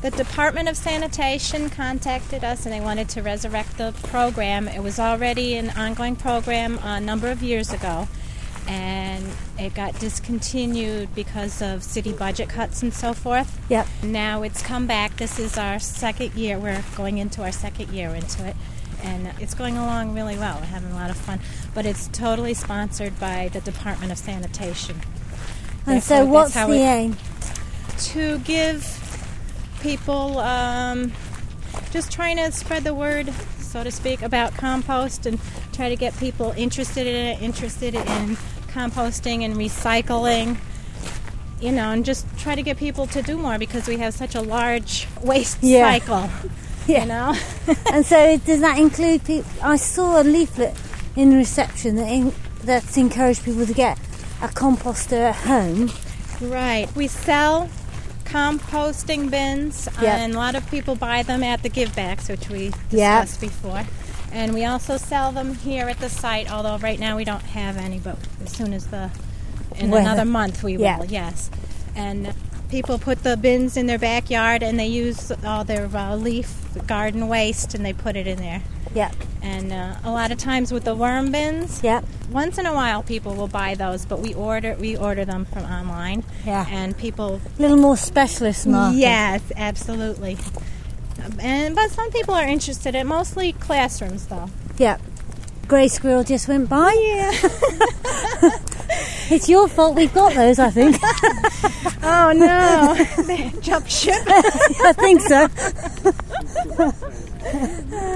The 0.00 0.10
Department 0.12 0.68
of 0.68 0.76
Sanitation 0.76 1.68
contacted 1.68 2.44
us 2.44 2.66
and 2.66 2.72
they 2.72 2.80
wanted 2.80 3.08
to 3.10 3.22
resurrect 3.22 3.78
the 3.78 3.92
program. 4.04 4.68
It 4.68 4.82
was 4.82 5.00
already 5.00 5.56
an 5.56 5.70
ongoing 5.70 6.14
program 6.14 6.78
a 6.84 7.00
number 7.00 7.28
of 7.28 7.42
years 7.42 7.72
ago 7.72 8.06
and 8.68 9.24
it 9.58 9.74
got 9.74 9.98
discontinued 9.98 11.14
because 11.14 11.62
of 11.62 11.82
city 11.82 12.12
budget 12.12 12.48
cuts 12.48 12.82
and 12.82 12.92
so 12.92 13.12
forth. 13.12 13.60
Yep. 13.68 13.86
Now 14.02 14.42
it's 14.42 14.62
come 14.62 14.86
back. 14.86 15.16
This 15.16 15.38
is 15.38 15.56
our 15.56 15.78
second 15.78 16.34
year. 16.34 16.58
We're 16.58 16.84
going 16.96 17.18
into 17.18 17.42
our 17.42 17.52
second 17.52 17.90
year 17.90 18.10
into 18.14 18.46
it. 18.46 18.56
And 19.02 19.30
it's 19.40 19.54
going 19.54 19.76
along 19.76 20.14
really 20.14 20.36
well. 20.36 20.58
We're 20.58 20.66
having 20.66 20.90
a 20.90 20.94
lot 20.94 21.10
of 21.10 21.16
fun. 21.16 21.40
But 21.74 21.86
it's 21.86 22.08
totally 22.08 22.54
sponsored 22.54 23.18
by 23.20 23.50
the 23.52 23.60
Department 23.60 24.10
of 24.10 24.18
Sanitation. 24.18 24.96
And 25.86 26.02
so, 26.02 26.24
what's 26.24 26.54
the 26.54 26.68
it- 26.72 26.80
aim? 26.80 27.16
to 27.98 28.38
give 28.40 28.84
people 29.80 30.38
um, 30.38 31.12
just 31.90 32.12
trying 32.12 32.36
to 32.36 32.52
spread 32.52 32.84
the 32.84 32.94
word, 32.94 33.32
so 33.58 33.82
to 33.84 33.90
speak, 33.90 34.22
about 34.22 34.52
compost 34.54 35.26
and 35.26 35.38
try 35.72 35.88
to 35.88 35.96
get 35.96 36.16
people 36.18 36.52
interested 36.56 37.06
in 37.06 37.14
it, 37.14 37.42
interested 37.42 37.94
in 37.94 38.36
composting 38.76 39.42
and 39.44 39.54
recycling. 39.56 40.58
You 41.60 41.72
know, 41.72 41.90
and 41.90 42.04
just 42.04 42.26
try 42.38 42.54
to 42.54 42.62
get 42.62 42.76
people 42.76 43.06
to 43.08 43.22
do 43.22 43.38
more 43.38 43.58
because 43.58 43.88
we 43.88 43.96
have 43.96 44.12
such 44.12 44.34
a 44.34 44.42
large 44.42 45.08
waste 45.22 45.58
Yeah. 45.62 45.90
cycle. 45.90 46.28
Yeah. 46.88 47.00
You 47.00 47.06
know, 47.08 47.34
and 47.92 48.06
so, 48.06 48.36
does 48.46 48.60
that 48.60 48.78
include 48.78 49.24
people? 49.24 49.50
I 49.60 49.74
saw 49.74 50.20
a 50.20 50.22
leaflet 50.22 50.72
in 51.16 51.30
the 51.30 51.36
reception 51.36 51.96
that 51.96 52.06
in, 52.08 52.32
that's 52.62 52.96
encouraged 52.96 53.42
people 53.44 53.66
to 53.66 53.74
get 53.74 53.98
a 54.40 54.46
composter 54.46 55.30
at 55.30 55.34
home. 55.34 55.90
Right. 56.40 56.86
We 56.94 57.08
sell 57.08 57.68
composting 58.24 59.30
bins, 59.32 59.88
uh, 60.00 60.04
and 60.06 60.34
a 60.34 60.36
lot 60.38 60.54
of 60.54 60.64
people 60.70 60.94
buy 60.94 61.24
them 61.24 61.42
at 61.42 61.64
the 61.64 61.68
give 61.68 61.92
backs, 61.96 62.28
which 62.28 62.48
we 62.48 62.70
discussed 62.88 63.40
before. 63.40 63.82
And 64.32 64.52
we 64.54 64.64
also 64.64 64.96
sell 64.96 65.32
them 65.32 65.54
here 65.54 65.88
at 65.88 65.98
the 65.98 66.08
site, 66.10 66.50
although 66.50 66.78
right 66.78 66.98
now 66.98 67.16
we 67.16 67.24
don't 67.24 67.42
have 67.42 67.76
any, 67.76 67.98
but 67.98 68.18
as 68.42 68.52
soon 68.52 68.72
as 68.72 68.86
the 68.88 69.10
in 69.76 69.92
another 69.92 70.24
month 70.24 70.62
we 70.62 70.76
Yeah. 70.76 70.98
will, 70.98 71.06
yes. 71.06 71.50
And 71.94 72.32
people 72.70 72.98
put 72.98 73.22
the 73.22 73.36
bins 73.36 73.76
in 73.76 73.86
their 73.86 73.98
backyard 73.98 74.62
and 74.62 74.78
they 74.78 74.86
use 74.86 75.30
all 75.44 75.64
their 75.64 75.86
uh, 75.94 76.16
leaf 76.16 76.54
garden 76.86 77.28
waste 77.28 77.74
and 77.74 77.84
they 77.84 77.92
put 77.92 78.16
it 78.16 78.26
in 78.26 78.38
there. 78.38 78.62
Yeah. 78.94 79.10
And 79.42 79.72
uh, 79.72 79.94
a 80.02 80.10
lot 80.10 80.32
of 80.32 80.38
times 80.38 80.72
with 80.72 80.84
the 80.84 80.94
worm 80.94 81.30
bins, 81.30 81.80
Yeah. 81.82 82.00
once 82.30 82.58
in 82.58 82.66
a 82.66 82.72
while 82.74 83.02
people 83.02 83.34
will 83.34 83.48
buy 83.48 83.74
those, 83.74 84.04
but 84.06 84.20
we 84.20 84.34
order 84.34 84.74
we 84.80 84.96
order 84.96 85.24
them 85.24 85.44
from 85.44 85.64
online. 85.64 86.24
Yeah. 86.44 86.66
And 86.70 86.96
people 86.96 87.40
A 87.58 87.62
little 87.62 87.76
more 87.76 87.96
specialist 87.96 88.66
market. 88.66 88.96
Yes, 88.98 89.42
absolutely. 89.56 90.36
And 91.40 91.74
but 91.74 91.90
some 91.90 92.10
people 92.10 92.34
are 92.34 92.46
interested 92.46 92.94
in 92.94 93.06
mostly 93.06 93.52
classrooms 93.52 94.26
though. 94.26 94.48
Yeah. 94.78 94.98
Grey 95.68 95.88
squirrel 95.88 96.22
just 96.24 96.46
went 96.48 96.68
by. 96.68 96.92
Yeah. 96.92 98.50
It's 99.28 99.48
your 99.48 99.66
fault 99.66 99.96
we've 99.96 100.14
got 100.14 100.34
those, 100.34 100.60
I 100.60 100.70
think. 100.70 100.96
oh 102.02 102.32
no. 102.32 103.22
they 103.24 103.52
jump 103.60 103.88
ship. 103.88 104.22
I 104.24 104.92
think 104.92 105.20
so. 105.22 105.48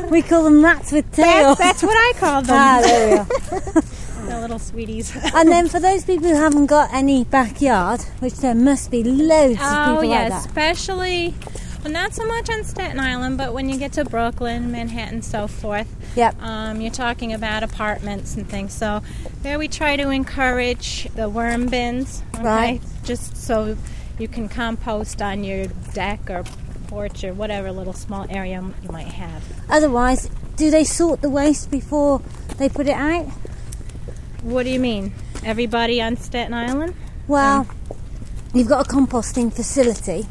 we 0.08 0.22
call 0.22 0.44
them 0.44 0.64
rats 0.64 0.92
with 0.92 1.10
tails. 1.12 1.58
That's, 1.58 1.80
that's 1.80 1.82
what 1.82 1.96
I 1.96 2.12
call 2.16 2.42
them. 2.42 2.56
Ah, 2.56 2.80
there 2.80 3.08
we 3.08 3.18
are. 3.18 3.82
the 4.30 4.40
little 4.40 4.58
sweeties. 4.60 5.12
And 5.34 5.48
then 5.50 5.68
for 5.68 5.80
those 5.80 6.04
people 6.04 6.28
who 6.28 6.36
haven't 6.36 6.66
got 6.66 6.92
any 6.92 7.24
backyard, 7.24 8.02
which 8.20 8.34
there 8.36 8.54
must 8.54 8.92
be 8.92 9.02
loads 9.02 9.54
of 9.60 9.66
Oh 9.66 9.84
people 9.96 10.04
yeah, 10.04 10.20
like 10.20 10.28
that. 10.28 10.46
especially 10.46 11.34
well, 11.82 11.92
not 11.92 12.14
so 12.14 12.26
much 12.26 12.50
on 12.50 12.64
Staten 12.64 13.00
Island, 13.00 13.38
but 13.38 13.54
when 13.54 13.68
you 13.68 13.78
get 13.78 13.92
to 13.94 14.04
Brooklyn, 14.04 14.70
Manhattan, 14.70 15.22
so 15.22 15.46
forth. 15.46 15.88
Yep. 16.16 16.42
Um, 16.42 16.80
you're 16.80 16.92
talking 16.92 17.32
about 17.32 17.62
apartments 17.62 18.36
and 18.36 18.48
things. 18.48 18.72
So 18.72 19.02
there 19.42 19.58
we 19.58 19.68
try 19.68 19.96
to 19.96 20.10
encourage 20.10 21.04
the 21.14 21.28
worm 21.28 21.66
bins. 21.66 22.22
Okay? 22.34 22.44
Right. 22.44 22.80
Just 23.04 23.36
so 23.36 23.76
you 24.18 24.28
can 24.28 24.48
compost 24.48 25.22
on 25.22 25.44
your 25.44 25.66
deck 25.94 26.28
or 26.28 26.44
porch 26.88 27.24
or 27.24 27.32
whatever 27.32 27.72
little 27.72 27.92
small 27.92 28.26
area 28.28 28.62
you 28.82 28.90
might 28.90 29.06
have. 29.06 29.42
Otherwise, 29.68 30.28
do 30.56 30.70
they 30.70 30.84
sort 30.84 31.22
the 31.22 31.30
waste 31.30 31.70
before 31.70 32.20
they 32.58 32.68
put 32.68 32.86
it 32.86 32.96
out? 32.96 33.26
What 34.42 34.64
do 34.64 34.70
you 34.70 34.80
mean? 34.80 35.12
Everybody 35.44 36.02
on 36.02 36.16
Staten 36.16 36.52
Island? 36.52 36.94
Well, 37.28 37.66
you've 38.52 38.68
got 38.68 38.86
a 38.86 38.90
composting 38.90 39.52
facility, 39.52 40.26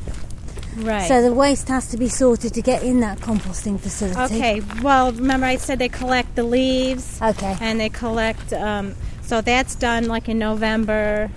Right. 0.77 1.07
so 1.07 1.21
the 1.21 1.33
waste 1.33 1.67
has 1.69 1.87
to 1.89 1.97
be 1.97 2.07
sorted 2.09 2.53
to 2.53 2.61
get 2.61 2.83
in 2.83 2.99
that 3.01 3.19
composting 3.19 3.79
facility. 3.79 4.35
Okay, 4.35 4.61
well, 4.81 5.11
remember 5.11 5.45
I 5.47 5.57
said 5.57 5.79
they 5.79 5.89
collect 5.89 6.35
the 6.35 6.43
leaves. 6.43 7.19
Okay. 7.21 7.57
And 7.59 7.79
they 7.79 7.89
collect, 7.89 8.53
um, 8.53 8.95
so 9.21 9.41
that's 9.41 9.75
done 9.75 10.05
like 10.05 10.29
in 10.29 10.37
November, 10.39 11.31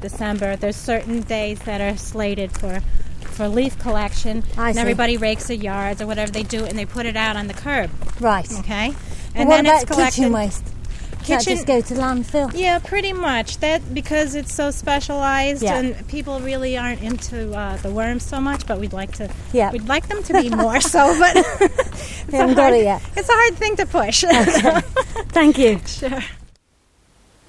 December. 0.00 0.56
There's 0.56 0.76
certain 0.76 1.20
days 1.22 1.58
that 1.60 1.80
are 1.80 1.96
slated 1.96 2.52
for 2.52 2.80
for 3.20 3.48
leaf 3.48 3.76
collection. 3.80 4.44
I 4.56 4.68
and 4.68 4.76
see. 4.76 4.80
everybody 4.80 5.16
rakes 5.16 5.48
their 5.48 5.56
yards 5.56 6.00
or 6.00 6.06
whatever 6.06 6.30
they 6.30 6.44
do, 6.44 6.64
and 6.64 6.78
they 6.78 6.84
put 6.86 7.04
it 7.06 7.16
out 7.16 7.36
on 7.36 7.48
the 7.48 7.54
curb. 7.54 7.90
Right. 8.20 8.50
Okay. 8.60 8.88
Well, 8.90 8.96
And 9.34 9.48
what 9.48 9.64
then 9.64 9.66
it's 9.74 9.84
collected. 9.84 10.14
kitchen 10.20 10.32
waste? 10.32 10.62
Does 11.24 11.28
that 11.28 11.38
Kitchen- 11.50 11.54
just 11.56 11.66
go 11.66 11.80
to 11.80 11.94
landfill? 11.94 12.52
Yeah, 12.54 12.78
pretty 12.78 13.12
much. 13.12 13.58
That 13.58 13.94
because 13.94 14.34
it's 14.34 14.52
so 14.54 14.70
specialized, 14.70 15.62
Yeah. 15.62 15.78
and 15.78 16.08
people 16.08 16.38
really 16.40 16.76
aren't 16.76 17.02
into 17.02 17.52
uh, 17.56 17.76
the 17.78 17.90
worms 17.90 18.22
so 18.24 18.40
much. 18.40 18.66
But 18.66 18.78
we'd 18.78 18.92
like 18.92 19.12
to. 19.16 19.30
Yeah. 19.52 19.72
We'd 19.72 19.88
like 19.88 20.08
them 20.08 20.22
to 20.24 20.32
be 20.42 20.50
more 20.64 20.80
so, 20.80 21.18
but 21.18 21.34
it's 21.60 22.30
Haven't 22.30 22.50
a 22.50 22.54
got 22.54 22.70
hard, 22.70 22.74
it 22.74 22.84
yet. 22.84 23.02
It's 23.16 23.28
a 23.28 23.32
hard 23.32 23.54
thing 23.56 23.76
to 23.76 23.86
push. 23.86 24.24
Thank 25.30 25.58
you. 25.58 25.80
sure. 25.86 26.20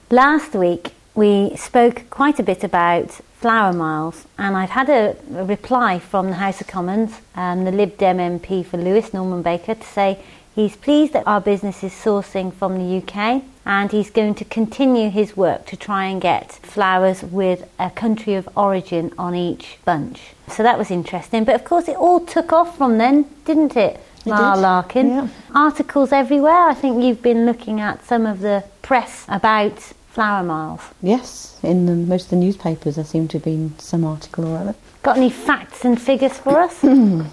Last 0.10 0.54
week 0.54 0.92
we 1.16 1.56
spoke 1.56 2.10
quite 2.10 2.40
a 2.40 2.44
bit 2.44 2.64
about 2.64 3.12
flower 3.40 3.74
miles, 3.74 4.26
and 4.38 4.56
I've 4.58 4.70
had 4.72 4.90
a, 4.90 5.16
a 5.36 5.46
reply 5.46 6.00
from 6.00 6.28
the 6.28 6.36
House 6.36 6.62
of 6.62 6.68
Commons, 6.68 7.12
um, 7.36 7.66
the 7.66 7.72
Lib 7.72 7.98
Dem 7.98 8.18
MP 8.18 8.66
for 8.66 8.78
Lewes, 8.78 9.14
Norman 9.14 9.42
Baker, 9.42 9.76
to 9.76 9.84
say 9.84 10.20
he's 10.56 10.76
pleased 10.76 11.14
that 11.14 11.26
our 11.28 11.42
business 11.42 11.84
is 11.84 11.92
sourcing 11.94 12.54
from 12.54 12.78
the 12.78 12.98
UK 13.02 13.44
and 13.66 13.92
he's 13.92 14.10
going 14.10 14.36
to 14.36 14.46
continue 14.46 15.10
his 15.10 15.36
work 15.36 15.66
to 15.66 15.76
try 15.78 16.06
and 16.06 16.22
get 16.22 16.52
flowers 16.52 17.24
with 17.24 17.68
a 17.80 17.90
country 17.90 18.36
of 18.36 18.48
origin 18.56 19.12
on 19.18 19.34
each 19.36 19.78
bunch. 19.86 20.34
So 20.48 20.64
that 20.64 20.78
was 20.78 20.92
interesting, 20.92 21.44
but 21.44 21.56
of 21.56 21.64
course 21.66 21.88
it 21.88 21.98
all 21.98 22.20
took 22.20 22.54
off 22.54 22.78
from 22.78 22.98
then, 22.98 23.26
didn't 23.46 23.76
it? 23.76 24.00
Ma 24.26 24.54
Larkin. 24.54 25.10
yeah. 25.10 25.28
Articles 25.54 26.12
everywhere. 26.12 26.68
I 26.68 26.74
think 26.74 27.04
you've 27.04 27.22
been 27.22 27.46
looking 27.46 27.80
at 27.80 28.04
some 28.06 28.26
of 28.26 28.40
the 28.40 28.64
press 28.82 29.26
about 29.28 29.80
flower 30.10 30.44
miles. 30.44 30.82
Yes, 31.02 31.60
in 31.62 31.86
the, 31.86 31.94
most 31.94 32.26
of 32.26 32.30
the 32.32 32.36
newspapers 32.38 32.96
there 32.96 33.06
seemed 33.06 33.30
to 33.32 33.38
have 33.38 33.44
been 33.44 33.78
some 33.80 34.04
article 34.04 34.48
or 34.48 34.58
other. 34.58 34.76
Got 35.04 35.18
any 35.18 35.30
facts 35.30 35.86
and 35.86 36.02
figures 36.02 36.38
for 36.38 36.58
us? 36.60 36.80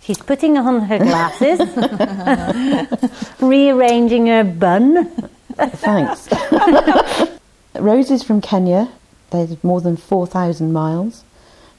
She's 0.00 0.18
putting 0.18 0.56
on 0.56 0.80
her 0.82 0.98
glasses, 0.98 1.60
rearranging 3.40 4.28
her 4.28 4.44
bun. 4.44 5.30
Thanks. 5.56 6.28
Roses 7.74 8.22
from 8.22 8.40
Kenya, 8.40 8.90
there's 9.30 9.62
more 9.64 9.80
than 9.80 9.96
4,000 9.96 10.72
miles. 10.72 11.24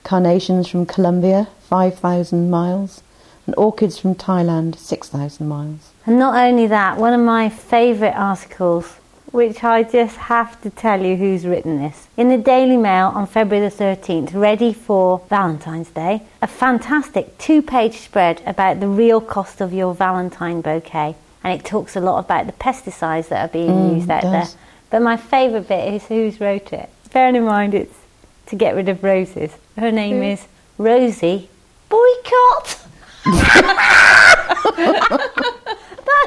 Carnations 0.03 0.67
from 0.67 0.85
Colombia, 0.85 1.47
5,000 1.61 2.49
miles. 2.49 3.03
And 3.45 3.55
orchids 3.57 3.97
from 3.97 4.15
Thailand, 4.15 4.77
6,000 4.77 5.47
miles. 5.47 5.91
And 6.05 6.19
not 6.19 6.35
only 6.35 6.67
that, 6.67 6.97
one 6.97 7.13
of 7.13 7.21
my 7.21 7.49
favourite 7.49 8.15
articles, 8.15 8.95
which 9.31 9.63
I 9.63 9.83
just 9.83 10.17
have 10.17 10.61
to 10.61 10.69
tell 10.69 11.01
you 11.03 11.15
who's 11.15 11.45
written 11.45 11.77
this. 11.77 12.07
In 12.17 12.29
the 12.29 12.37
Daily 12.37 12.77
Mail 12.77 13.07
on 13.07 13.27
February 13.27 13.69
the 13.69 13.75
13th, 13.75 14.33
ready 14.33 14.73
for 14.73 15.21
Valentine's 15.29 15.89
Day, 15.89 16.23
a 16.41 16.47
fantastic 16.47 17.37
two 17.37 17.61
page 17.61 17.99
spread 17.99 18.41
about 18.45 18.79
the 18.79 18.87
real 18.87 19.21
cost 19.21 19.61
of 19.61 19.73
your 19.73 19.93
Valentine 19.93 20.61
bouquet. 20.61 21.15
And 21.47 21.61
it 21.61 21.65
talks 21.65 21.95
a 21.95 22.01
lot 22.01 22.19
about 22.19 22.45
the 22.45 22.51
pesticides 22.51 23.29
that 23.29 23.45
are 23.49 23.51
being 23.53 23.69
Mm, 23.69 23.95
used 23.95 24.09
out 24.11 24.23
there. 24.23 24.47
But 24.89 25.01
my 25.01 25.15
favourite 25.15 25.65
bit 25.69 25.93
is 25.93 26.03
who's 26.07 26.41
wrote 26.41 26.73
it. 26.73 26.89
Bearing 27.13 27.37
in 27.37 27.45
mind 27.45 27.73
it's 27.73 27.95
to 28.47 28.57
get 28.57 28.75
rid 28.75 28.89
of 28.89 29.01
roses. 29.01 29.53
Her 29.79 29.89
name 29.89 30.21
is 30.23 30.45
Rosie 30.77 31.49
Boycott. 31.87 32.79
That's 33.25 33.37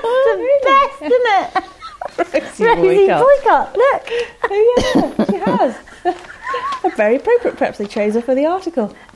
the 0.00 0.60
best, 0.64 1.02
isn't 1.02 1.28
it? 1.34 1.52
Rosie 2.60 3.06
Boycott. 3.08 3.76
Look. 3.76 4.08
Oh 4.44 5.14
yeah, 5.18 5.24
she 5.26 5.36
has. 5.36 5.76
A 6.84 6.90
very 6.96 7.16
appropriate. 7.16 7.58
Perhaps 7.58 7.76
they 7.76 7.86
chose 7.86 8.14
her 8.14 8.22
for 8.22 8.34
the 8.34 8.46
article. 8.46 8.94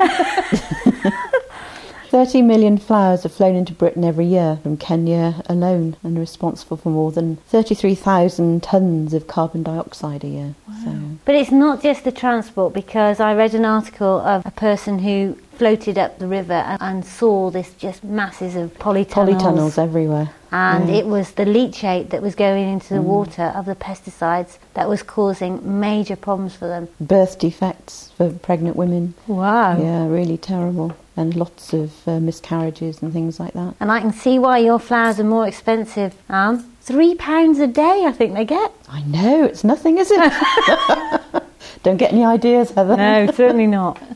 30 2.14 2.42
million 2.42 2.78
flowers 2.78 3.26
are 3.26 3.28
flown 3.28 3.56
into 3.56 3.72
Britain 3.72 4.04
every 4.04 4.24
year 4.24 4.60
from 4.62 4.76
Kenya 4.76 5.42
alone 5.46 5.96
and 6.04 6.16
are 6.16 6.20
responsible 6.20 6.76
for 6.76 6.90
more 6.90 7.10
than 7.10 7.34
33,000 7.48 8.62
tonnes 8.62 9.12
of 9.12 9.26
carbon 9.26 9.64
dioxide 9.64 10.22
a 10.22 10.28
year. 10.28 10.54
So, 10.84 10.96
But 11.24 11.34
it's 11.34 11.50
not 11.50 11.82
just 11.82 12.04
the 12.04 12.12
transport 12.12 12.72
because 12.72 13.18
I 13.18 13.34
read 13.34 13.52
an 13.52 13.64
article 13.64 14.20
of 14.20 14.46
a 14.46 14.52
person 14.52 15.00
who 15.00 15.36
floated 15.54 15.98
up 15.98 16.20
the 16.20 16.28
river 16.28 16.52
and, 16.52 16.80
and 16.80 17.04
saw 17.04 17.50
this 17.50 17.74
just 17.74 18.04
masses 18.04 18.54
of 18.54 18.72
polytunnels. 18.74 19.40
polytunnels 19.40 19.76
everywhere. 19.76 20.30
And 20.56 20.88
Yeah. 20.88 20.94
it 21.00 21.06
was 21.08 21.32
the 21.32 21.44
leachate 21.44 22.10
that 22.10 22.22
was 22.22 22.36
going 22.36 22.68
into 22.72 22.94
the 22.94 23.00
Mm. 23.00 23.04
water 23.16 23.52
of 23.56 23.66
the 23.66 23.74
pesticides 23.74 24.58
that 24.74 24.88
was 24.88 25.02
causing 25.02 25.80
major 25.80 26.14
problems 26.14 26.54
for 26.54 26.68
them. 26.68 26.86
Birth 27.00 27.40
defects 27.40 28.12
for 28.16 28.28
pregnant 28.30 28.76
women. 28.76 29.14
Wow. 29.26 29.76
Yeah, 29.76 30.06
really 30.06 30.38
terrible. 30.38 30.92
And 31.16 31.34
lots 31.34 31.72
of 31.72 31.90
uh, 32.06 32.20
miscarriages 32.20 33.02
and 33.02 33.12
things 33.12 33.40
like 33.40 33.52
that. 33.54 33.74
And 33.80 33.90
I 33.90 33.98
can 33.98 34.12
see 34.12 34.38
why 34.38 34.58
your 34.58 34.78
flowers 34.78 35.18
are 35.18 35.24
more 35.24 35.46
expensive, 35.48 36.12
Anne. 36.28 36.62
Three 36.82 37.16
pounds 37.16 37.58
a 37.58 37.66
day, 37.66 38.04
I 38.06 38.12
think 38.12 38.34
they 38.34 38.44
get. 38.44 38.70
I 38.88 39.02
know, 39.02 39.44
it's 39.44 39.64
nothing, 39.64 39.98
is 39.98 40.12
it? 40.12 40.20
Don't 41.82 41.96
get 41.96 42.12
any 42.12 42.24
ideas, 42.24 42.70
Heather. 42.70 42.96
No, 42.96 43.26
certainly 43.32 43.66
not. 43.66 43.98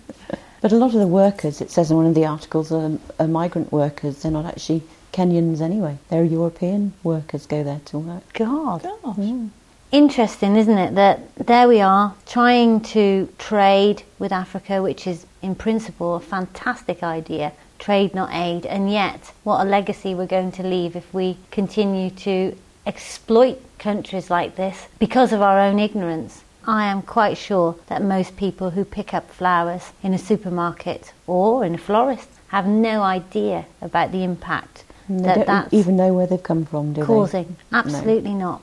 But 0.61 0.73
a 0.73 0.76
lot 0.76 0.92
of 0.92 0.99
the 0.99 1.07
workers, 1.07 1.61
it 1.61 1.71
says 1.71 1.92
in 1.92 1.97
one 1.97 2.07
of 2.07 2.16
the 2.16 2.26
articles, 2.26 2.73
are, 2.73 2.90
are 3.21 3.28
migrant 3.28 3.71
workers. 3.71 4.23
They're 4.23 4.33
not 4.33 4.45
actually 4.45 4.83
Kenyans 5.12 5.60
anyway. 5.60 5.98
They're 6.08 6.24
European 6.24 6.92
workers 7.02 7.46
go 7.46 7.62
there 7.62 7.80
to 7.86 7.98
work. 7.98 8.32
God. 8.32 8.82
Hmm. 8.82 9.48
Interesting, 9.90 10.56
isn't 10.56 10.76
it? 10.76 10.94
That 10.96 11.34
there 11.36 11.66
we 11.66 11.80
are 11.80 12.14
trying 12.26 12.80
to 12.92 13.28
trade 13.38 14.02
with 14.18 14.32
Africa, 14.32 14.82
which 14.82 15.06
is 15.06 15.24
in 15.40 15.54
principle 15.54 16.16
a 16.16 16.20
fantastic 16.20 17.02
idea. 17.02 17.52
Trade, 17.78 18.14
not 18.14 18.34
aid. 18.34 18.66
And 18.66 18.92
yet, 18.92 19.32
what 19.44 19.66
a 19.66 19.70
legacy 19.70 20.14
we're 20.14 20.26
going 20.26 20.52
to 20.52 20.62
leave 20.62 20.94
if 20.94 21.14
we 21.14 21.38
continue 21.50 22.10
to 22.10 22.54
exploit 22.86 23.62
countries 23.78 24.28
like 24.28 24.56
this 24.56 24.88
because 24.98 25.32
of 25.32 25.40
our 25.40 25.58
own 25.58 25.78
ignorance. 25.78 26.42
I 26.66 26.86
am 26.88 27.00
quite 27.00 27.38
sure 27.38 27.76
that 27.86 28.02
most 28.02 28.36
people 28.36 28.70
who 28.70 28.84
pick 28.84 29.14
up 29.14 29.30
flowers 29.30 29.92
in 30.02 30.12
a 30.12 30.18
supermarket 30.18 31.14
or 31.26 31.64
in 31.64 31.74
a 31.74 31.78
florist 31.78 32.28
have 32.48 32.66
no 32.66 33.02
idea 33.02 33.64
about 33.80 34.12
the 34.12 34.22
impact 34.22 34.84
And 35.08 35.20
they 35.20 35.34
that 35.34 35.46
don't 35.46 35.72
even 35.72 35.96
know 35.96 36.14
where 36.14 36.26
they've 36.26 36.42
come 36.42 36.64
from, 36.64 36.92
do 36.92 37.04
causing. 37.04 37.56
they? 37.70 37.78
Absolutely 37.78 38.34
not. 38.34 38.62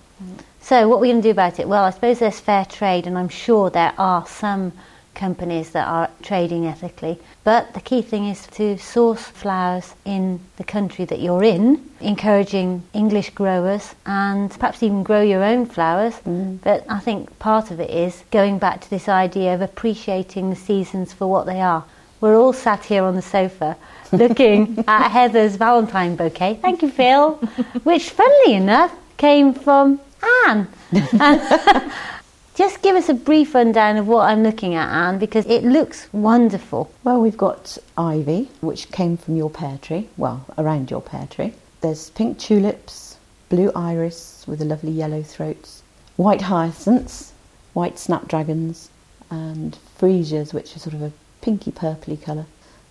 So, 0.62 0.88
what 0.88 0.98
are 0.98 1.00
we 1.02 1.10
going 1.10 1.22
to 1.22 1.28
do 1.28 1.32
about 1.32 1.60
it? 1.60 1.68
Well, 1.68 1.84
I 1.84 1.92
suppose 1.92 2.20
there's 2.20 2.40
fair 2.40 2.66
trade, 2.66 3.06
and 3.06 3.18
I'm 3.18 3.30
sure 3.30 3.70
there 3.70 3.94
are 3.98 4.26
some 4.26 4.74
companies 5.16 5.72
that 5.72 5.88
are 5.88 6.10
trading 6.22 6.68
ethically. 6.68 7.18
But 7.44 7.74
the 7.74 7.82
key 7.82 8.02
thing 8.02 8.28
is 8.28 8.46
to 8.48 8.78
source 8.78 9.24
flowers 9.24 9.96
in 10.06 10.40
the 10.58 10.64
country 10.64 11.06
that 11.06 11.20
you're 11.20 11.44
in, 11.44 11.90
encouraging 12.02 12.84
English 12.94 13.32
growers 13.32 13.96
and 14.06 14.52
perhaps 14.52 14.84
even 14.84 15.04
grow 15.04 15.22
your 15.22 15.44
own 15.44 15.66
flowers. 15.66 16.14
Mm. 16.26 16.60
But 16.62 16.86
I 16.90 17.00
think 17.00 17.40
part 17.40 17.72
of 17.72 17.80
it 17.80 17.90
is 17.90 18.24
going 18.32 18.60
back 18.60 18.82
to 18.82 18.90
this 18.90 19.10
idea 19.10 19.56
of 19.56 19.62
appreciating 19.62 20.50
the 20.50 20.56
seasons 20.56 21.14
for 21.14 21.28
what 21.28 21.46
they 21.46 21.62
are. 21.62 21.86
We're 22.22 22.38
all 22.38 22.54
sat 22.54 22.86
here 22.86 23.04
on 23.04 23.16
the 23.16 23.22
sofa 23.22 23.78
looking 24.12 24.84
at 24.88 25.10
Heather's 25.10 25.56
Valentine 25.56 26.16
bouquet. 26.16 26.60
Thank 26.62 26.82
you, 26.82 26.90
Phil. 26.90 27.36
Which, 27.84 28.10
funnily 28.10 28.54
enough, 28.54 28.94
came 29.18 29.54
from 29.54 30.00
Anne. 30.46 30.68
Just 32.56 32.82
give 32.82 32.96
us 32.96 33.10
a 33.10 33.14
brief 33.14 33.54
rundown 33.54 33.98
of 33.98 34.08
what 34.08 34.30
I'm 34.30 34.42
looking 34.42 34.76
at, 34.76 34.90
Anne, 34.90 35.20
because 35.20 35.46
it 35.48 35.64
looks 35.64 36.08
wonderful. 36.14 36.90
Well, 37.04 37.20
we've 37.20 37.36
got 37.36 37.78
ivy, 37.98 38.50
which 38.62 38.92
came 38.92 39.18
from 39.18 39.36
your 39.36 39.50
pear 39.50 39.78
tree, 39.82 40.08
well, 40.16 40.46
around 40.58 40.90
your 40.90 41.02
pear 41.02 41.28
tree. 41.30 41.54
There's 41.82 42.12
pink 42.12 42.40
tulips, 42.40 43.18
blue 43.50 43.72
iris 43.76 44.46
with 44.48 44.60
the 44.60 44.66
lovely 44.66 44.92
yellow 44.92 45.22
throats, 45.22 45.84
white 46.16 46.44
hyacinths, 46.44 47.34
white 47.74 48.00
snapdragons, 48.00 48.90
and 49.30 49.78
freesias, 50.00 50.54
which 50.54 50.76
are 50.76 50.80
sort 50.80 50.96
of 50.96 51.02
a 51.02 51.12
pinky 51.42 51.72
purpley 51.72 52.22
colour. 52.22 52.46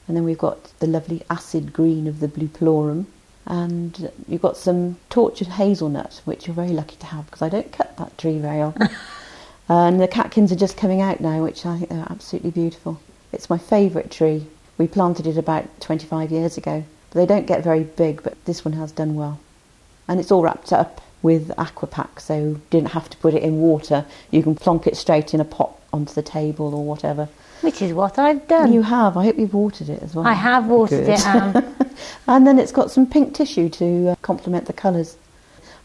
And 0.07 0.17
then 0.17 0.25
we've 0.25 0.39
got 0.39 0.79
the 0.81 0.87
lovely 0.87 1.23
acid 1.31 1.73
green 1.73 2.07
of 2.07 2.21
the 2.21 2.29
bupleurum. 2.29 3.07
And 3.47 4.11
you've 4.27 4.43
got 4.43 4.57
some 4.57 4.97
tortured 5.11 5.49
hazelnut, 5.49 6.23
which 6.25 6.47
you're 6.47 6.55
very 6.55 6.69
lucky 6.69 6.97
to 6.97 7.07
have 7.07 7.27
because 7.27 7.43
I 7.43 7.49
don't 7.49 7.73
cut 7.73 7.97
that 7.99 8.17
tree 8.17 8.39
very 8.39 8.63
often. 8.63 8.89
and 9.69 10.01
the 10.01 10.09
catkins 10.09 10.51
are 10.53 10.57
just 10.57 10.77
coming 10.77 11.01
out 11.01 11.21
now, 11.21 11.43
which 11.43 11.67
I 11.67 11.79
think 11.79 11.91
are 11.91 12.07
absolutely 12.11 12.51
beautiful. 12.51 13.01
It's 13.33 13.51
my 13.51 13.59
favourite 13.59 14.11
tree. 14.11 14.47
We 14.79 14.87
planted 14.87 15.27
it 15.27 15.37
about 15.37 15.81
25 15.81 16.31
years 16.31 16.57
ago. 16.57 16.85
They 17.11 17.27
don't 17.27 17.47
get 17.47 17.63
very 17.63 17.85
big, 17.85 18.23
but 18.23 18.43
this 18.45 18.65
one 18.65 18.75
has 18.75 18.93
done 18.93 19.15
well. 19.15 19.39
And 20.09 20.19
it's 20.21 20.33
all 20.33 20.43
wrapped 20.43 20.73
up 20.73 21.01
with 21.23 21.49
aquapack, 21.57 22.21
so 22.21 22.37
you 22.37 22.61
didn't 22.71 22.91
have 22.91 23.09
to 23.09 23.17
put 23.19 23.35
it 23.35 23.43
in 23.43 23.61
water. 23.61 24.05
You 24.31 24.43
can 24.43 24.55
plonk 24.55 24.87
it 24.87 24.97
straight 24.97 25.33
in 25.33 25.41
a 25.41 25.45
pot 25.45 25.79
onto 25.93 26.13
the 26.13 26.23
table 26.23 26.75
or 26.75 26.85
whatever. 26.85 27.29
Which 27.65 27.83
is 27.83 27.93
what 27.93 28.19
I've 28.19 28.47
done. 28.47 28.73
You 28.73 28.83
have. 28.83 29.17
I 29.17 29.25
hope 29.25 29.39
you've 29.39 29.55
watered 29.55 29.89
it 29.89 30.03
as 30.03 30.15
well. 30.15 30.27
I 30.27 30.35
have 30.35 30.67
watered 30.67 31.07
Good. 31.07 31.15
it, 31.15 31.27
Anne. 31.27 31.75
and 32.29 32.47
then 32.47 32.59
it's 32.59 32.73
got 32.73 32.91
some 32.91 33.07
pink 33.07 33.35
tissue 33.35 33.69
to 33.71 34.11
uh, 34.11 34.15
complement 34.23 34.67
the 34.67 34.73
colours. 34.73 35.17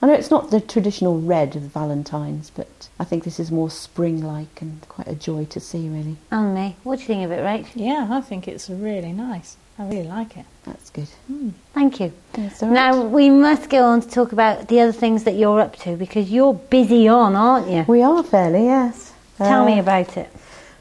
I 0.01 0.07
know 0.07 0.13
it's 0.13 0.29
not 0.31 0.49
the 0.51 0.61
traditional 0.61 1.19
red 1.19 1.55
of 1.57 1.63
Valentine's, 1.63 2.51
but 2.51 2.87
I 2.99 3.03
think 3.03 3.23
this 3.25 3.37
is 3.39 3.51
more 3.51 3.69
spring-like 3.69 4.61
and 4.61 4.81
quite 4.87 5.07
a 5.09 5.15
joy 5.15 5.43
to 5.45 5.59
see, 5.59 5.89
really. 5.89 6.15
and 6.31 6.55
me. 6.55 6.75
What 6.83 6.97
do 6.97 7.01
you 7.01 7.07
think 7.07 7.25
of 7.25 7.31
it, 7.31 7.39
Rach? 7.41 7.67
Yeah, 7.75 8.07
I 8.09 8.21
think 8.21 8.47
it's 8.47 8.69
really 8.69 9.11
nice. 9.11 9.57
I 9.77 9.83
really 9.87 10.07
like 10.07 10.37
it. 10.37 10.45
That's 10.65 10.89
good. 10.89 11.07
Thank 11.73 11.99
you. 11.99 12.13
That's 12.33 12.63
all 12.63 12.69
Now, 12.69 13.01
we 13.01 13.29
must 13.29 13.69
go 13.69 13.83
on 13.85 14.01
to 14.01 14.09
talk 14.09 14.31
about 14.31 14.67
the 14.69 14.79
other 14.81 14.91
things 14.93 15.23
that 15.25 15.35
you're 15.35 15.59
up 15.59 15.75
to 15.79 15.95
because 15.97 16.29
you're 16.31 16.53
busy 16.53 17.07
on, 17.09 17.35
aren't 17.35 17.69
you? 17.69 17.83
We 17.87 18.01
are 18.01 18.23
fairly, 18.23 18.65
yes. 18.65 19.13
Tell 19.37 19.63
Uh, 19.63 19.65
me 19.65 19.79
about 19.79 20.15
it. 20.17 20.29